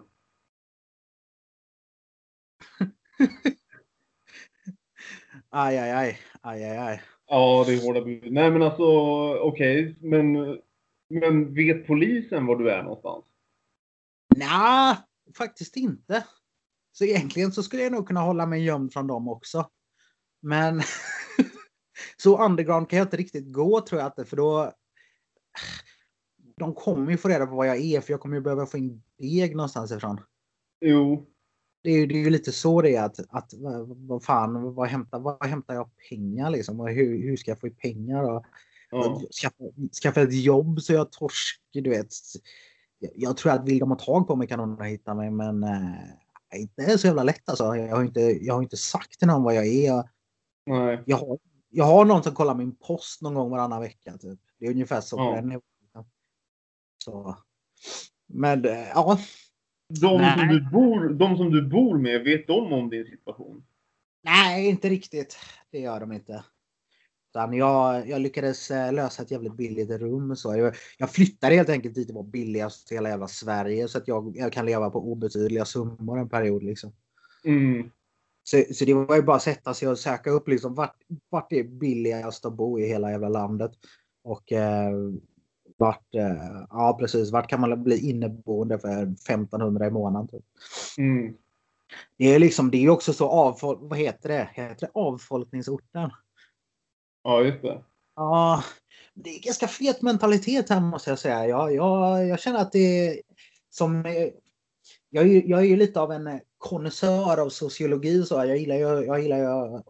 [5.49, 6.19] Aj, aj, aj.
[6.41, 7.01] Aj, aj, aj.
[7.29, 8.31] Ja, det är hårda bud.
[8.31, 8.83] Nej, men alltså
[9.39, 9.95] okej.
[9.99, 10.33] Men,
[11.09, 13.25] men vet polisen var du är någonstans?
[14.35, 14.97] Nja,
[15.37, 16.25] faktiskt inte.
[16.91, 19.69] Så egentligen så skulle jag nog kunna hålla mig gömd från dem också.
[20.41, 20.81] Men
[22.17, 24.73] så underground kan jag inte riktigt gå tror jag inte för då.
[26.57, 28.77] De kommer ju få reda på vad jag är för jag kommer ju behöva få
[28.77, 30.21] in deg någonstans ifrån.
[30.79, 31.25] Jo.
[31.83, 33.53] Det är ju, det är ju lite så det är att, att
[33.87, 36.79] vad, fan, vad hämtar, vad hämtar jag pengar liksom?
[36.79, 38.23] Och hur, hur ska jag få in pengar?
[38.23, 38.45] Och,
[38.89, 39.21] Ja.
[39.41, 39.63] skaffa,
[40.03, 42.07] skaffa ett jobb så jag torsk, du vet.
[42.99, 45.63] Jag, jag tror att vill de ha tag på mig kan de hitta mig men
[45.63, 47.75] eh, inte så jävla lätt alltså.
[47.75, 49.85] Jag har inte, jag har inte sagt till någon vad jag är.
[49.85, 50.09] Jag,
[50.65, 51.03] Nej.
[51.05, 54.17] jag, har, jag har någon som kollar min post någon gång varannan vecka.
[54.17, 54.39] Typ.
[54.59, 55.17] Det är ungefär så
[55.93, 56.05] Ja.
[57.03, 57.37] Så.
[58.27, 59.19] Men eh, ja,
[59.89, 60.39] De Nej.
[60.39, 63.63] som, du bor, de som du bor med, vet de om din situation?
[64.23, 65.37] nej inte riktigt.
[65.71, 66.43] Det gör de inte.
[67.29, 70.35] Utan jag, jag lyckades eh, lösa ett jävligt billigt rum.
[70.35, 73.87] Så jag, jag flyttade helt enkelt dit det var billigast i hela jävla Sverige.
[73.87, 76.63] Så att jag, jag kan leva på obetydliga summor en period.
[76.63, 76.93] Liksom.
[77.43, 77.91] Mm.
[78.43, 80.95] Så, så det var ju bara att sätta sig och söka upp liksom vart,
[81.29, 83.71] vart det är billigast att bo i hela jävla landet.
[84.23, 84.91] Och eh,
[85.77, 90.27] vart, eh, ja precis, vart kan man bli inneboende för 1500 i månaden.
[90.27, 90.43] Typ.
[90.97, 91.33] Mm.
[92.17, 94.49] Det är liksom, det är också så avfolk, vad heter det?
[94.53, 96.09] Heter det avfolkningsorten?
[97.23, 97.81] Ja, just det.
[98.15, 98.63] Ja,
[99.13, 101.47] det är ganska fet mentalitet här måste jag säga.
[101.47, 103.21] Jag, jag, jag känner att det är
[103.69, 104.05] som...
[104.05, 104.27] eh,
[105.09, 108.23] Jag är, jag är ju lite av en konnässör av sociologi.
[108.23, 109.05] Så jag gillar ju...
[109.05, 109.81] Jag gillar ju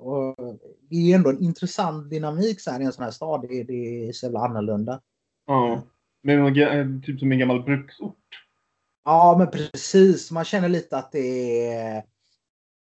[0.90, 3.42] det är ju ändå en intressant dynamik så här, i en sån här stad.
[3.50, 5.02] Det, det är så jävla annorlunda.
[5.48, 5.82] Ja.
[6.24, 8.18] Men ga- typ som en gammal bruksort.
[9.06, 10.32] Ja, men precis.
[10.32, 12.04] Man känner lite att det är...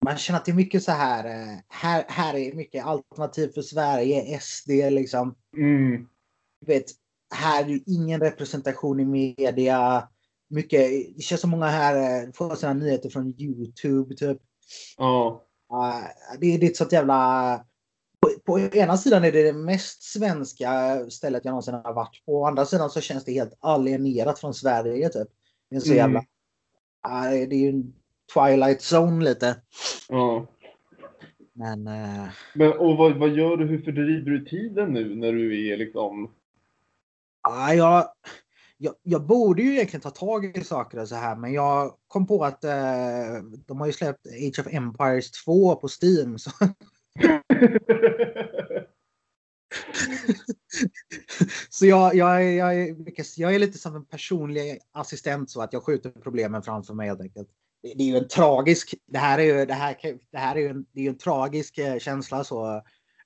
[0.06, 1.26] Man känner att det är mycket så här...
[1.26, 5.36] eh, Här, här är mycket alternativ för Sverige, SD liksom.
[5.58, 6.08] Mm.
[6.66, 6.86] Vet,
[7.36, 10.10] här är ju ingen representation i media.
[10.50, 14.16] Mycket, det känns som många här eh, får sina nyheter från Youtube.
[14.16, 14.38] Typ.
[14.98, 15.44] Ja.
[15.74, 16.08] Uh,
[16.40, 17.66] det, det är ett sånt jävla...
[18.22, 22.34] På, på ena sidan är det det mest svenska stället jag någonsin har varit på.
[22.42, 25.10] Å andra sidan så känns det helt alienerat från Sverige.
[25.10, 25.28] Typ.
[25.70, 25.98] Det är så Mm.
[25.98, 26.24] jävla...
[27.04, 27.94] Ja, det är ju en
[28.34, 29.56] Twilight Zone lite.
[30.10, 30.46] ja.
[31.54, 33.66] Men eh, Men, och vad, vad gör du?
[33.66, 36.32] Hur fördriver du tiden nu när du är liksom...
[37.44, 38.08] ja, jag,
[38.78, 41.36] jag, jag borde ju egentligen ta tag i saker och så här.
[41.36, 42.72] Men jag kom på att eh,
[43.68, 46.38] de har ju släppt Age of Empires 2 på Steam.
[46.40, 46.52] Så,
[51.70, 52.96] så jag, jag, är- jag, är,
[53.38, 57.22] jag är lite som en personlig assistent så att jag skjuter problemen framför mig helt
[57.22, 57.50] enkelt.
[57.84, 59.96] Det, det är ju en tragisk, det här är ju, det här,
[60.32, 62.84] det här är ju en, det är ju en tragisk eh, känsla så.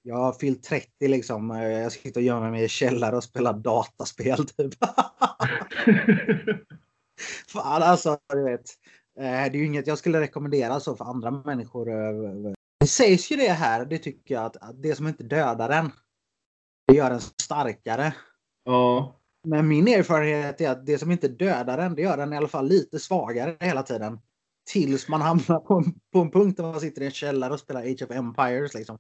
[0.08, 1.52] Jag har fyllt 30 liksom.
[1.52, 4.74] Eh, jag sitter och gömmer mig i källare och spelar dataspel typ.
[7.48, 8.62] Fan alltså, du vet.
[9.20, 11.90] Eh, det är ju inget jag skulle rekommendera så för andra människor.
[12.86, 15.92] Det sägs ju det här, det tycker jag, att, att det som inte dödar en,
[16.88, 18.14] det gör en starkare.
[18.66, 19.20] ja.
[19.44, 22.48] Men min erfarenhet är att det som inte dödar en, det gör en i alla
[22.48, 24.20] fall lite svagare hela tiden.
[24.72, 27.60] Tills man hamnar på en, på en punkt där man sitter i en källare och
[27.60, 28.74] spelar Age of Empires.
[28.74, 28.98] Liksom.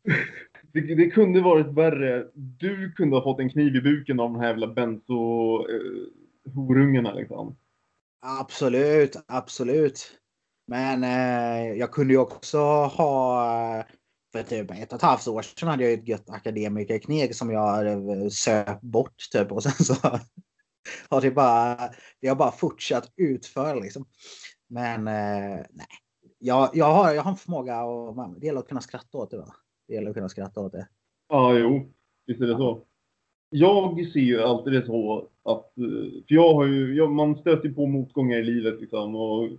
[0.73, 2.27] Det, det kunde varit värre.
[2.33, 7.55] Du kunde ha fått en kniv i buken av de här jävla benzo eh, liksom.
[8.21, 10.19] Absolut, absolut.
[10.67, 13.79] Men eh, jag kunde ju också ha...
[13.79, 13.85] Eh,
[14.35, 17.87] för typ ett och ett halvt år sedan hade jag ett gött akademikerkneg som jag
[17.87, 19.51] eh, söp bort typ.
[19.51, 19.93] Och sen så
[21.09, 21.77] har det bara,
[22.21, 24.05] det har bara fortsatt utför liksom.
[24.67, 25.87] Men eh, nej.
[26.39, 29.37] Jag, jag, har, jag har en förmåga och det gäller att kunna skratta åt det.
[29.37, 29.55] Va?
[29.87, 30.87] Det gäller att kunna skratta åt det.
[31.29, 31.93] Ja, jo.
[32.25, 32.85] Visst är det så.
[33.49, 37.67] Jag ser ju alltid det så att, eh, för jag har ju, jag, man stöter
[37.67, 39.49] ju på motgångar i livet liksom och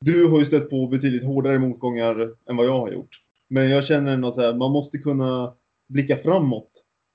[0.00, 3.20] du har ju stött på betydligt hårdare motgångar än vad jag har gjort.
[3.48, 5.54] Men jag känner ändå här, man måste kunna
[5.88, 6.70] blicka framåt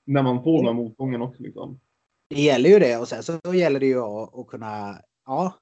[0.06, 1.80] när man får de här motgångarna också liksom.
[2.30, 5.54] Det gäller ju det och sen så gäller det ju att, att kunna, ja,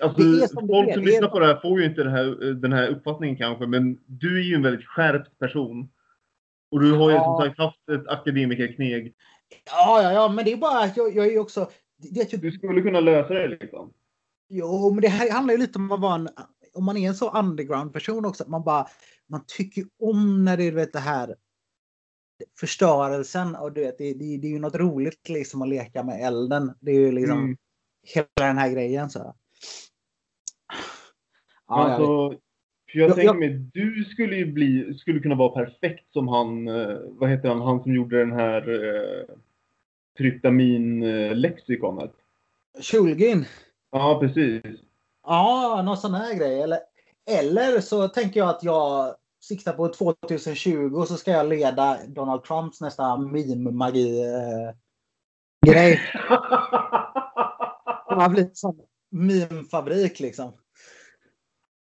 [0.00, 3.36] Alltså, som folk som lyssnar på det här får ju inte här, den här uppfattningen
[3.36, 5.88] kanske, men du är ju en väldigt skärpt person.
[6.70, 7.24] Och du har ju Ja.
[7.24, 9.14] som sagt haft ett akademikerkneg.
[9.66, 12.40] ja, ja, ja men det är bara att jag, jag är också, det är typ
[12.40, 13.92] Du skulle kunna lösa det liksom.
[14.48, 16.28] Jo, men det här handlar ju lite om att vara en,
[16.74, 18.86] om man är en så underground person också, att man bara,
[19.26, 21.36] man tycker om när det är vet, det här
[22.60, 26.20] förstörelsen och du vet, det, det, det är ju något roligt liksom att leka med
[26.26, 26.72] elden.
[26.80, 27.56] Det är ju liksom Mm.
[28.02, 29.34] hela den här grejen så.
[31.68, 32.38] Ja, alltså,
[32.92, 36.68] jag Jag- tänker jag- mig, du skulle ju bli, skulle kunna vara perfekt som han,
[36.68, 39.24] eh, vad heter han, han som gjorde den här eh,
[40.18, 42.12] tryptamin-lexikonet.
[42.82, 43.44] Shulgin.
[43.90, 44.62] Ja, precis.
[45.22, 46.62] Ja, någon sån här grej.
[46.62, 46.78] Eller,
[47.30, 52.44] eller så tänker jag att jag siktar på 2020 och så ska jag leda Donald
[52.44, 54.74] Trumps nästa meme-magi-grej.
[55.60, 56.00] Det
[58.14, 60.52] har blivit en sån meme-fabrik liksom.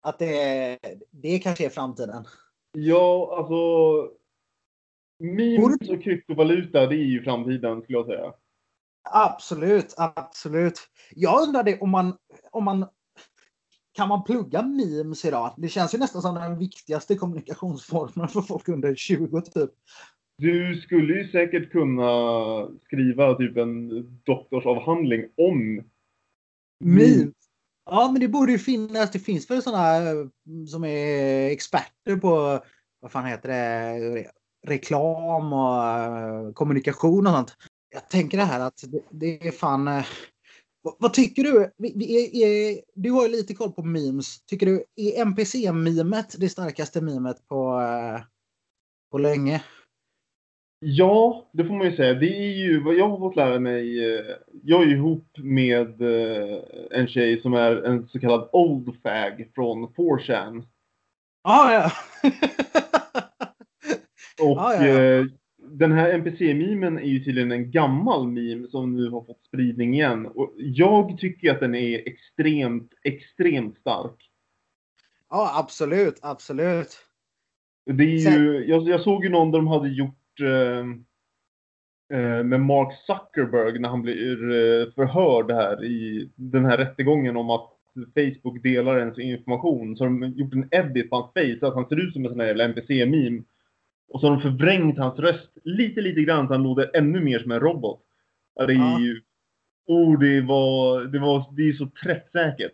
[0.01, 0.77] Att det,
[1.12, 2.25] det kanske är framtiden.
[2.71, 4.17] ja, alltså.
[5.19, 8.33] Memes och kryptovaluta, det är ju framtiden skulle jag säga.
[9.12, 10.80] Absolut, absolut.
[11.15, 12.17] Jag undrade om man,
[12.52, 12.86] om man
[13.93, 15.54] kan man plugga memes idag?
[15.58, 19.70] Det känns ju nästan som den viktigaste kommunikationsformen för folk under 20 typ.
[20.38, 22.12] Du skulle ju säkert kunna
[22.86, 23.89] skriva typ en
[24.24, 25.84] doktorsavhandling om
[26.80, 27.34] Memes?
[27.89, 29.12] Ja, men det borde ju finnas.
[29.12, 30.28] Det finns väl sådana eh,
[30.67, 32.60] som är experter på,
[33.00, 34.32] vad fan heter det,
[34.67, 37.56] reklam och eh, kommunikation och sånt.
[37.89, 39.88] Jag tänker det här att det, det är fan...
[39.88, 40.06] eh,
[40.82, 41.71] Vad, vad tycker du?
[41.78, 42.06] Vi, vi
[42.43, 44.45] är, är, du har ju lite koll på memes.
[44.45, 48.21] Tycker du, är NPC-memet det starkaste memet på, eh,
[49.12, 49.63] på länge?
[50.80, 52.13] Ja, det får man ju säga.
[52.13, 54.15] Det är ju vad jag har fått lära mig.
[54.15, 54.26] eh,
[54.63, 56.58] Jag är ihop med eh,
[56.91, 60.63] en tjej som är en så kallad old fag från 4chan.
[61.43, 61.91] Ah, ja,
[64.41, 65.02] Och Ja, ja, ja.
[65.02, 65.26] eh,
[65.78, 70.26] den här NPC-memen är ju tydligen en gammal meme som nu har fått spridning igen.
[70.26, 74.30] Och jag tycker att den är extremt, extremt stark.
[75.30, 76.98] ja, absolut, absolut.
[77.86, 80.80] Det är Sen- ju, jag, jag såg ju någon där de hade gjort eh,
[82.20, 87.50] eh, med Mark Zuckerberg när han blir eh, förhörd här i den här rättegången om
[87.50, 89.98] att Facebook delar ens information.
[89.98, 92.26] Så har de gjort en edit på hans face så att han ser ut som
[92.26, 93.44] en sån här jävla NPC-meme.
[94.10, 97.39] Och så har de förvrängt hans röst lite, lite grann så han låter ännu mer
[97.39, 98.04] som en robot.
[98.56, 99.00] Det är Ja.
[99.00, 99.22] ju...
[99.86, 101.02] Oh, det var...
[101.04, 102.74] Det, var, det är så träffsäkert.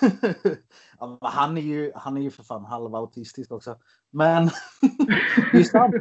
[0.98, 3.78] ja, han, är ju, han är ju för fan halvautistisk också.
[4.10, 4.44] Men
[5.52, 5.94] är sant.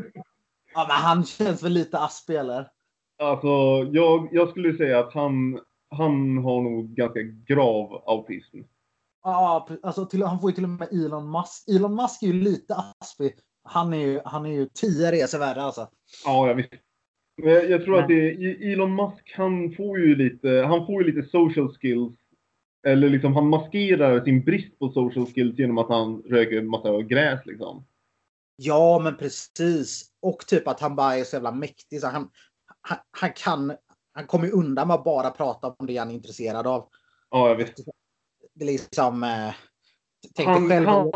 [0.73, 2.67] Ja, men han känns väl lite aspig eller?
[3.19, 3.47] Alltså,
[3.91, 8.57] jag, jag skulle säga att han, han har nog ganska grav autism.
[9.23, 11.67] Ja, alltså till, han får ju till och med Elon Musk.
[11.67, 13.33] Elon Musk är ju lite aspig.
[13.67, 15.89] Han är ju, han är ju tio resor värre alltså.
[16.25, 16.73] Ja, jag visst.
[17.37, 21.13] Men jag, jag tror att det Elon Musk, han får ju lite, han får ju
[21.13, 22.13] lite social skills.
[22.87, 27.01] Eller liksom, han maskerar sin brist på social skills genom att han röker en massa
[27.01, 27.85] gräs liksom.
[28.55, 30.05] Ja, men precis.
[30.21, 32.01] Och typ att han bara är så jävla mäktig.
[32.01, 32.29] Så han,
[32.81, 33.73] han, han kan...
[34.11, 36.89] Han kommer ju undan med att bara prata om det han är intresserad av.
[37.29, 37.85] Ja, jag visst.
[38.53, 39.23] Det är liksom...
[40.45, 40.85] Han, själv.
[40.87, 41.11] han,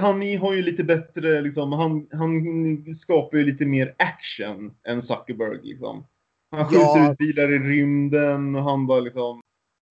[0.00, 5.58] han, har ju lite bättre, liksom, han, han skapar ju lite mer action än Zuckerberg
[5.62, 6.06] liksom.
[6.50, 7.12] Han skjuter Ja.
[7.12, 9.40] ut bilar i rymden och han bara liksom,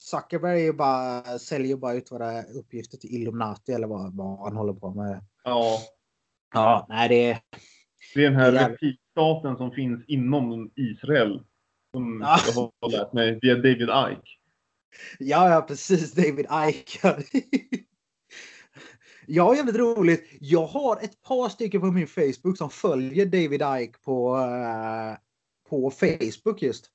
[0.01, 4.73] Zuckerberg bara, säljer ju bara ut våra uppgifter till Illuminati eller vad, vad han håller
[4.73, 5.23] på med.
[5.43, 5.77] ja.
[6.53, 7.37] Ja, nej det är...
[8.15, 11.43] Det är den här reptilstaten som finns inom Israel.
[11.93, 12.37] Som Ja.
[12.55, 14.29] jag har lärt mig via David Icke.
[15.19, 16.13] Ja, ja, precis.
[16.13, 17.15] David Icke.
[19.31, 20.27] Ja, jävligt roligt.
[20.39, 25.17] Jag har ett par stycken på min Facebook som följer David Ike på, eh,
[25.69, 26.85] på Facebook just.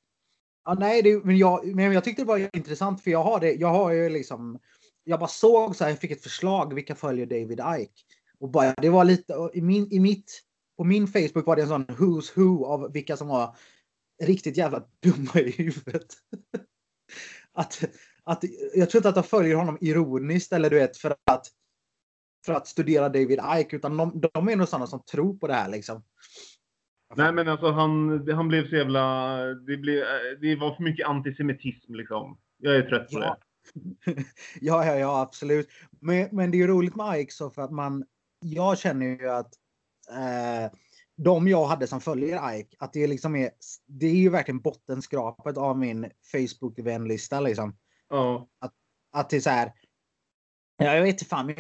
[0.64, 3.52] Ja, nej, det, men, jag, men jag tyckte det var intressant för jag har det.
[3.52, 4.58] Jag har ju liksom.
[5.04, 7.92] Jag bara såg så här, jag fick ett förslag vilka följer David Ike?
[8.38, 10.42] Och bara, det var lite i min, i mitt,
[10.76, 13.56] på min Facebook var det en sån who's who av vilka som var
[14.22, 16.06] riktigt jävla dumma i huvudet.
[17.52, 17.84] att,
[18.24, 18.44] att,
[18.74, 21.50] jag tror inte att de följer honom ironiskt eller du vet för att
[22.44, 25.54] för att studera David Icke utan de, de är nog sådana som tror på det
[25.54, 26.02] här liksom.
[27.16, 29.36] Nej men alltså han, han blev så jävla...
[29.44, 30.04] Det, blev,
[30.40, 32.38] det var för mycket antisemitism liksom.
[32.58, 33.36] Jag är trött på Ja.
[33.36, 33.44] det.
[34.60, 35.68] ja, ja, ja, absolut.
[36.00, 38.04] Men, men det är ju roligt med Ike så för att man,
[38.40, 39.52] jag känner ju att
[40.10, 40.72] eh,
[41.16, 43.50] de jag hade som följer Ike, att det liksom är,
[43.86, 47.76] det är ju verkligen bottenskrapet av min Facebook-vänlista liksom.
[48.08, 48.48] Ja.
[49.12, 49.72] Att det är så här,
[50.76, 51.56] ja, jag vet inte fan, men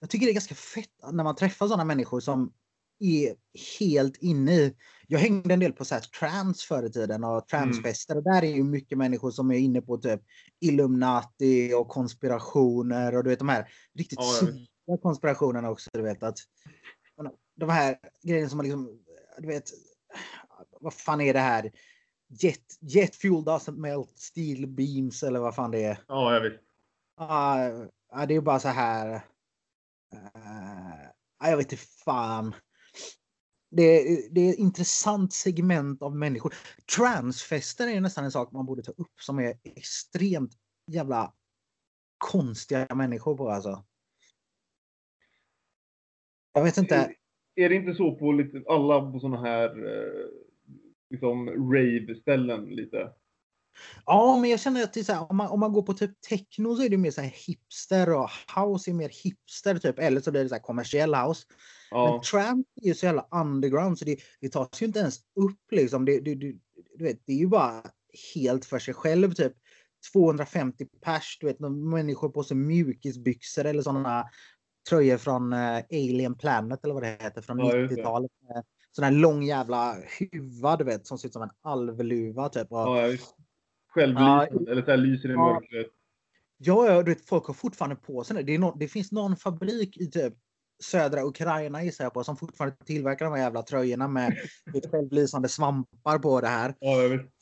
[0.00, 2.52] jag, tycker det är ganska fett när man träffar sådana människor som
[3.00, 3.34] är
[3.78, 4.74] helt inne i.
[5.06, 8.44] Jag hängde en del på så här trans förr i tiden och transfester och där
[8.44, 10.20] är ju mycket människor som är inne på typ
[10.60, 14.32] Illuminati och konspirationer och du vet de här riktigt Ja,
[14.86, 15.90] sura konspirationerna också.
[15.92, 16.38] Du vet att
[17.56, 19.00] de här grejerna som man liksom,
[19.38, 19.64] du vet,
[20.80, 21.72] vad fan är det här?
[22.28, 25.98] Jet, jet fuel doesn't melt steel beams eller vad fan det är.
[26.08, 26.60] Ja, jag vet.
[27.18, 27.68] Ja,
[28.12, 29.24] ja, det är bara så här.
[30.14, 32.54] Uh, jag vet inte fan.
[33.70, 36.54] Det, är- det är ett intressant segment av människor.
[36.96, 40.52] Transfester är nästan en sak man borde ta upp som är extremt
[40.86, 41.34] jävla
[42.18, 43.84] konstiga människor på alltså.
[46.52, 46.96] Jag vet inte.
[46.96, 47.14] Är,
[47.54, 50.28] är det inte så på lite, alla på sådana här eh,
[51.10, 53.12] liksom rave-ställen lite?
[54.06, 56.76] Ja, men jag känner att det här, om, man, om man går på typ techno
[56.76, 59.98] så är det mer så här hipster och house är mer hipster typ.
[59.98, 61.46] Eller så blir det så här kommersiell house.
[61.90, 62.22] Men Ja.
[62.30, 66.04] trans är ju så jävla underground så det, det tas ju inte ens upp liksom.
[66.04, 66.54] Det, det, det,
[66.98, 67.82] du vet, det är ju bara
[68.34, 69.52] helt för sig själv typ.
[70.12, 74.24] 250 pers, du vet, människor på sig mjukisbyxor eller sådana
[74.88, 78.30] tröjor från uh, Alien Planet eller vad det heter från Ja, 90-talet.
[78.92, 82.72] Sån här lång jävla huva du vet som ser ut som en alvluva typ.
[82.72, 83.16] Och, Ja.
[83.88, 85.38] Självlysande, eller så här lyser i Ja.
[85.38, 85.86] mörkret.
[86.58, 88.42] Ja, ja, du vet, folk har fortfarande på sig det.
[88.42, 90.34] Det, nå- det finns någon fabrik i typ
[90.84, 94.34] södra Ukraina gissar jag på som fortfarande tillverkar de här jävla tröjorna med
[94.90, 96.74] självlysande svampar på det här.
[96.80, 96.94] Ja.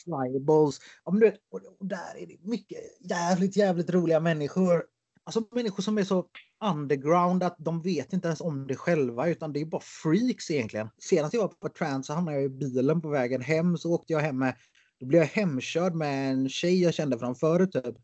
[0.05, 0.81] Flyballs.
[1.05, 4.85] Ja, men du vet, och, och där är det mycket jävligt, jävligt roliga människor.
[5.25, 6.27] Alltså människor som är så
[6.65, 10.89] underground att de vet inte ens om det själva utan det är bara freaks egentligen.
[10.99, 14.13] Senast jag var på trans så hamnade jag i bilen på vägen hem så åkte
[14.13, 14.55] jag hem med
[15.01, 17.97] då blev jag hemkörd med en tjej jag kände från förut typ.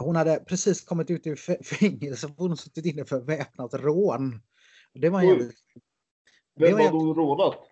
[0.00, 4.42] Hon hade precis kommit ut ur fä- fängelse och hon suttit inne för väpnat rån.
[4.94, 5.54] Det var en jävligt...
[6.56, 7.70] Vem då rådat?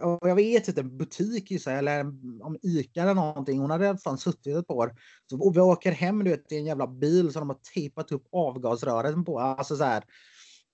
[0.00, 2.00] och jag vet inte, en butik gissar jag, eller
[2.42, 3.60] om Ica eller någonting.
[3.60, 4.94] Hon hade fall suttit ett par.
[5.30, 8.12] Så, och vi åker hem du vet, i en jävla bil som de har tejpat
[8.12, 9.38] upp avgasrören på.
[9.38, 10.04] Alltså så här,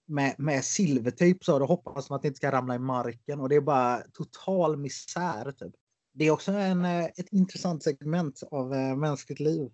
[0.06, 3.40] med, med silvertejp så då hoppas man att det inte ska ramla i marken.
[3.40, 5.52] Och det är bara total misär.
[5.52, 5.74] Typ.
[6.12, 9.70] Det är också en, eh, ett intressant segment av eh, mänskligt liv.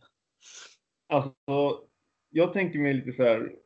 [1.09, 1.85] Alltså,
[2.31, 3.57] jag tänker mig lite så här.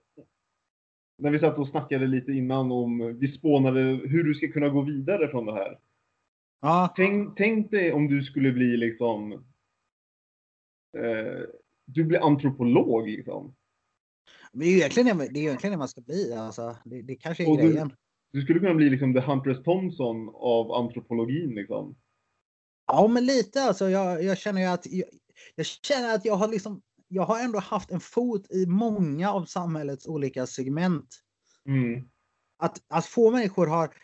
[1.18, 4.80] När vi satt och snackade lite innan om, vi spånade hur du ska kunna gå
[4.80, 5.78] vidare från det här.
[6.60, 9.32] Ja, Tänk, tänk dig om du skulle bli liksom,
[10.96, 11.40] eh,
[11.84, 13.54] du blir antropolog liksom.
[14.52, 16.34] men det är ju egentligen det, det, är egentligen det man ska bli.
[16.34, 17.92] Alltså, det, det kanske är Och du- grejen.
[18.32, 21.96] Du skulle kunna bli liksom the Huntress Thompson av antropologin liksom.
[22.92, 23.90] Ja, men lite alltså.
[23.90, 25.08] Jag, jag känner ju att jag,
[25.54, 26.82] jag känner att jag har liksom.
[27.08, 31.08] Jag har ändå haft en fot i många av samhällets olika segment.
[31.66, 32.08] Mm.
[32.58, 33.94] Att, att få människor har.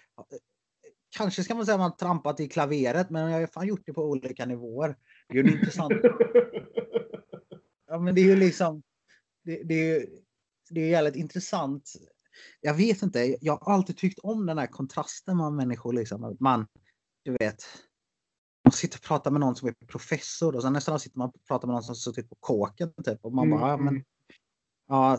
[1.17, 3.93] Kanske ska man säga att man trampat i klaveret, men jag har fan gjort det
[3.93, 4.97] på olika nivåer.
[5.29, 5.93] Det är ju intressant.
[7.91, 8.83] Ja, men det är ju liksom.
[9.45, 10.07] Det, det är ju.
[10.71, 11.93] Det är jävligt intressant.
[12.61, 13.37] Jag vet inte.
[13.41, 16.37] Jag har alltid tyckt om den här kontrasten med människor liksom.
[16.41, 16.67] Man,
[17.25, 17.65] du vet.
[18.69, 21.29] Man sitter och pratar med någon som är professor och sen nästa dag sitter man
[21.29, 23.25] och pratar med någon som suttit på kåken typ.
[23.25, 24.05] Och man Mm, bara, men mm.
[24.89, 25.19] ja.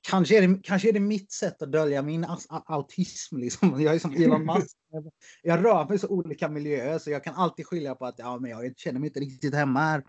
[0.00, 3.36] Kanske är, det, kanske är det mitt sätt att dölja min autism.
[3.36, 3.80] Liksom.
[3.82, 4.76] Jag är som Elon Musk.
[5.42, 8.38] Jag rör mig i så olika miljöer så jag kan alltid skilja på att ja,
[8.38, 10.04] men jag känner mig inte riktigt hemma här.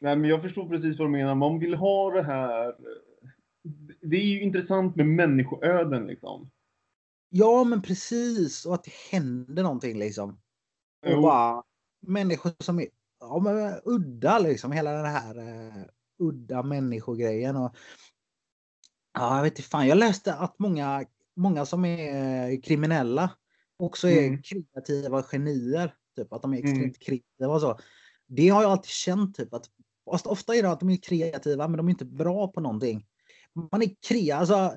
[0.00, 1.34] Nej, men jag förstår precis vad du menar.
[1.34, 2.74] Man vill ha det här.
[4.02, 6.50] Det är ju intressant med människoöden liksom.
[7.28, 8.66] Ja, men precis.
[8.66, 10.30] Och att det händer någonting liksom.
[11.02, 11.22] Och Jo.
[11.22, 11.62] bara
[12.06, 12.86] människor som är
[13.20, 14.72] ja, men, udda liksom.
[14.72, 15.84] Hela den här uh,
[16.18, 17.56] udda människogrejen.
[17.56, 17.76] Och,
[19.14, 19.88] ja, jag vet inte fan.
[19.88, 21.04] Jag läste att många,
[21.36, 23.30] många som är eh, kriminella
[23.76, 24.42] också är Mm.
[24.42, 25.94] kreativa genier.
[26.16, 26.94] Typ att de är extremt Mm.
[26.94, 27.78] kreativa och så.
[28.26, 29.70] Det har jag alltid känt typ att
[30.10, 33.06] fast ofta är det att de är kreativa men de är inte bra på någonting.
[33.70, 34.76] Man är kreativ, alltså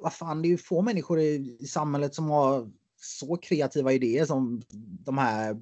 [0.00, 4.62] vad fan det är ju få människor i samhället som har så kreativa idéer som
[5.04, 5.56] de här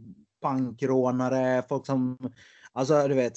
[0.47, 2.19] bankrånare, folk som,
[2.73, 3.35] alltså du vet,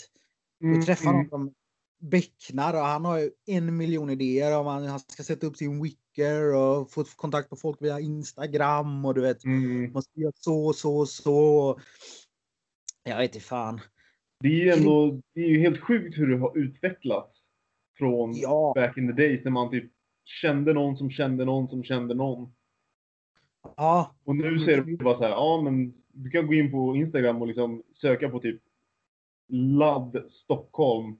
[0.59, 1.21] vi Mm, träffar mm.
[1.21, 1.53] någon som
[2.01, 5.83] becknar och han har ju en miljon idéer om han, han ska sätta upp sin
[5.83, 9.91] wicker och få kontakt med folk via Instagram och du vet, Mm.
[9.93, 11.79] man ska göra så, så, så.
[13.03, 13.79] Jag vet inte fan.
[14.39, 17.39] Det är ju ändå, det är ju helt sjukt hur det har utvecklats.
[17.97, 19.91] Från Ja, back in the days när man typ
[20.25, 22.53] kände någon som kände någon som kände någon.
[23.77, 25.93] ja, Och nu ser det bara så här, ja men
[26.23, 28.61] du kan gå in på Instagram och liksom söka på typ
[29.51, 31.19] ladd Stockholm.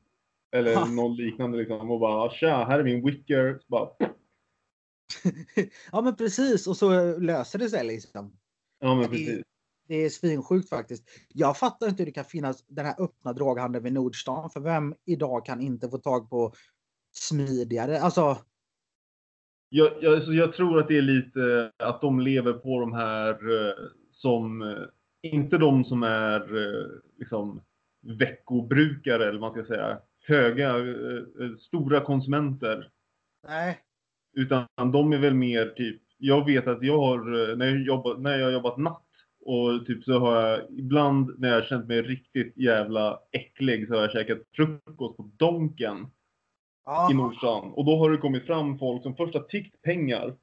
[0.52, 0.86] Eller Ha.
[0.86, 3.60] någon liknande liksom och bara tja, här är min wicker.
[3.68, 3.90] Bara,
[5.92, 8.38] ja men precis och så löser det sig liksom.
[8.80, 9.42] ja men precis.
[9.88, 11.04] Det är svinsjukt faktiskt.
[11.30, 14.50] Jag fattar inte hur det kan finnas den här öppna droghandeln vid Nordstan.
[14.50, 16.54] För vem idag kan inte få tag på
[17.12, 18.00] smidigare?
[18.00, 18.38] Alltså,
[19.70, 23.74] Jag, jag, jag tror att det är lite att de lever på de här eh,
[24.22, 27.62] som, eh, inte de som är eh, liksom
[28.02, 32.90] veckobrukare eller man ska säga, höga, eh, stora konsumenter.
[33.48, 33.80] nej.
[34.34, 38.38] Utan de är väl mer typ, jag vet att jag har, när jag, jobbat, när
[38.38, 39.06] jag har jobbat natt
[39.46, 44.02] och typ så har jag ibland när jag känt mig riktigt jävla äcklig så har
[44.02, 46.08] jag käkat frukost på Donken
[47.12, 47.72] i Nordstan.
[47.72, 50.36] Och då har det kommit fram folk som först har tiggt pengar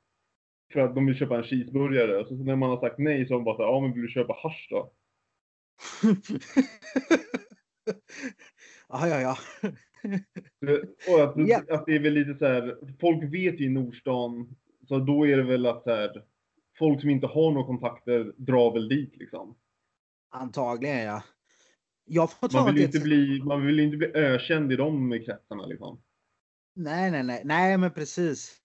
[0.72, 2.16] för att de vill köpa en cheeseburgare.
[2.16, 4.02] Och så när man har sagt nej så har de bara sagt, ja men vill
[4.02, 4.92] du köpa hasch då?
[8.88, 9.36] ja, ja, ja.
[11.08, 11.62] Och att, Ja.
[11.68, 14.56] att det är väl lite så här, folk vet ju i Nordstan,
[14.88, 16.24] så då är det väl att så här,
[16.78, 19.56] folk som inte har några kontakter drar väl dit liksom.
[20.30, 21.22] Antagligen ja.
[22.04, 26.02] Jag får Man vill inte bli, man vill inte bli ökänd i de kretsarna liksom.
[26.74, 28.56] Nej, nej, nej, nej, men precis.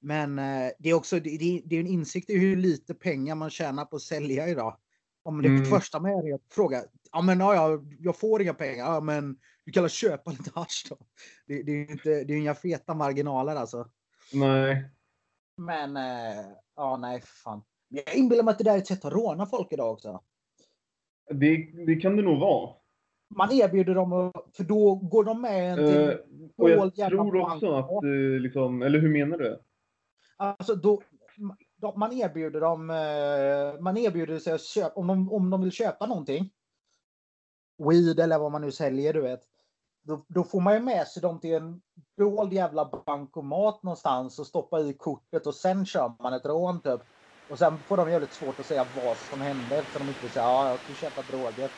[0.00, 3.50] Men eh, det är också det, det, är en insikt i hur lite pengar man
[3.50, 4.76] tjänar på att sälja idag.
[5.22, 5.64] Om det Mm.
[5.64, 6.82] första man gör är att fråga,
[7.12, 10.50] ja men ja, ja, jag får inga pengar, ja men du kan väl köpa lite
[10.54, 10.98] hasch då.
[11.46, 13.88] Det, det är ju inte, det är inga feta marginaler alltså.
[14.32, 14.84] Nej.
[15.56, 16.44] Men eh,
[16.76, 17.62] ja, nej fan.
[17.88, 20.22] Jag inbillar mig att det där är ett sätt att råna folk idag också.
[21.30, 22.74] Det, det kan det nog vara.
[23.36, 26.18] Man erbjuder dem, för då går de med en till
[26.56, 28.04] och jag tror också att,
[28.42, 29.60] liksom, eller hur menar du?
[30.40, 31.02] Alltså då,
[31.96, 36.06] man erbjuder dem, eh, man erbjuder sig att köpa, om de, om de vill köpa
[36.06, 36.50] någonting.
[37.78, 39.40] Weed eller vad man nu säljer, du vet.
[40.02, 41.80] Då, då får man ju med sig dem till en
[42.16, 47.00] dold jävla bankomat någonstans och stoppa i kortet och sen kör man ett rån typ.
[47.46, 50.32] Och sen får de jävligt svårt att säga vad som hände eftersom de inte vill
[50.32, 51.70] säga ja, jag ska köpa droger.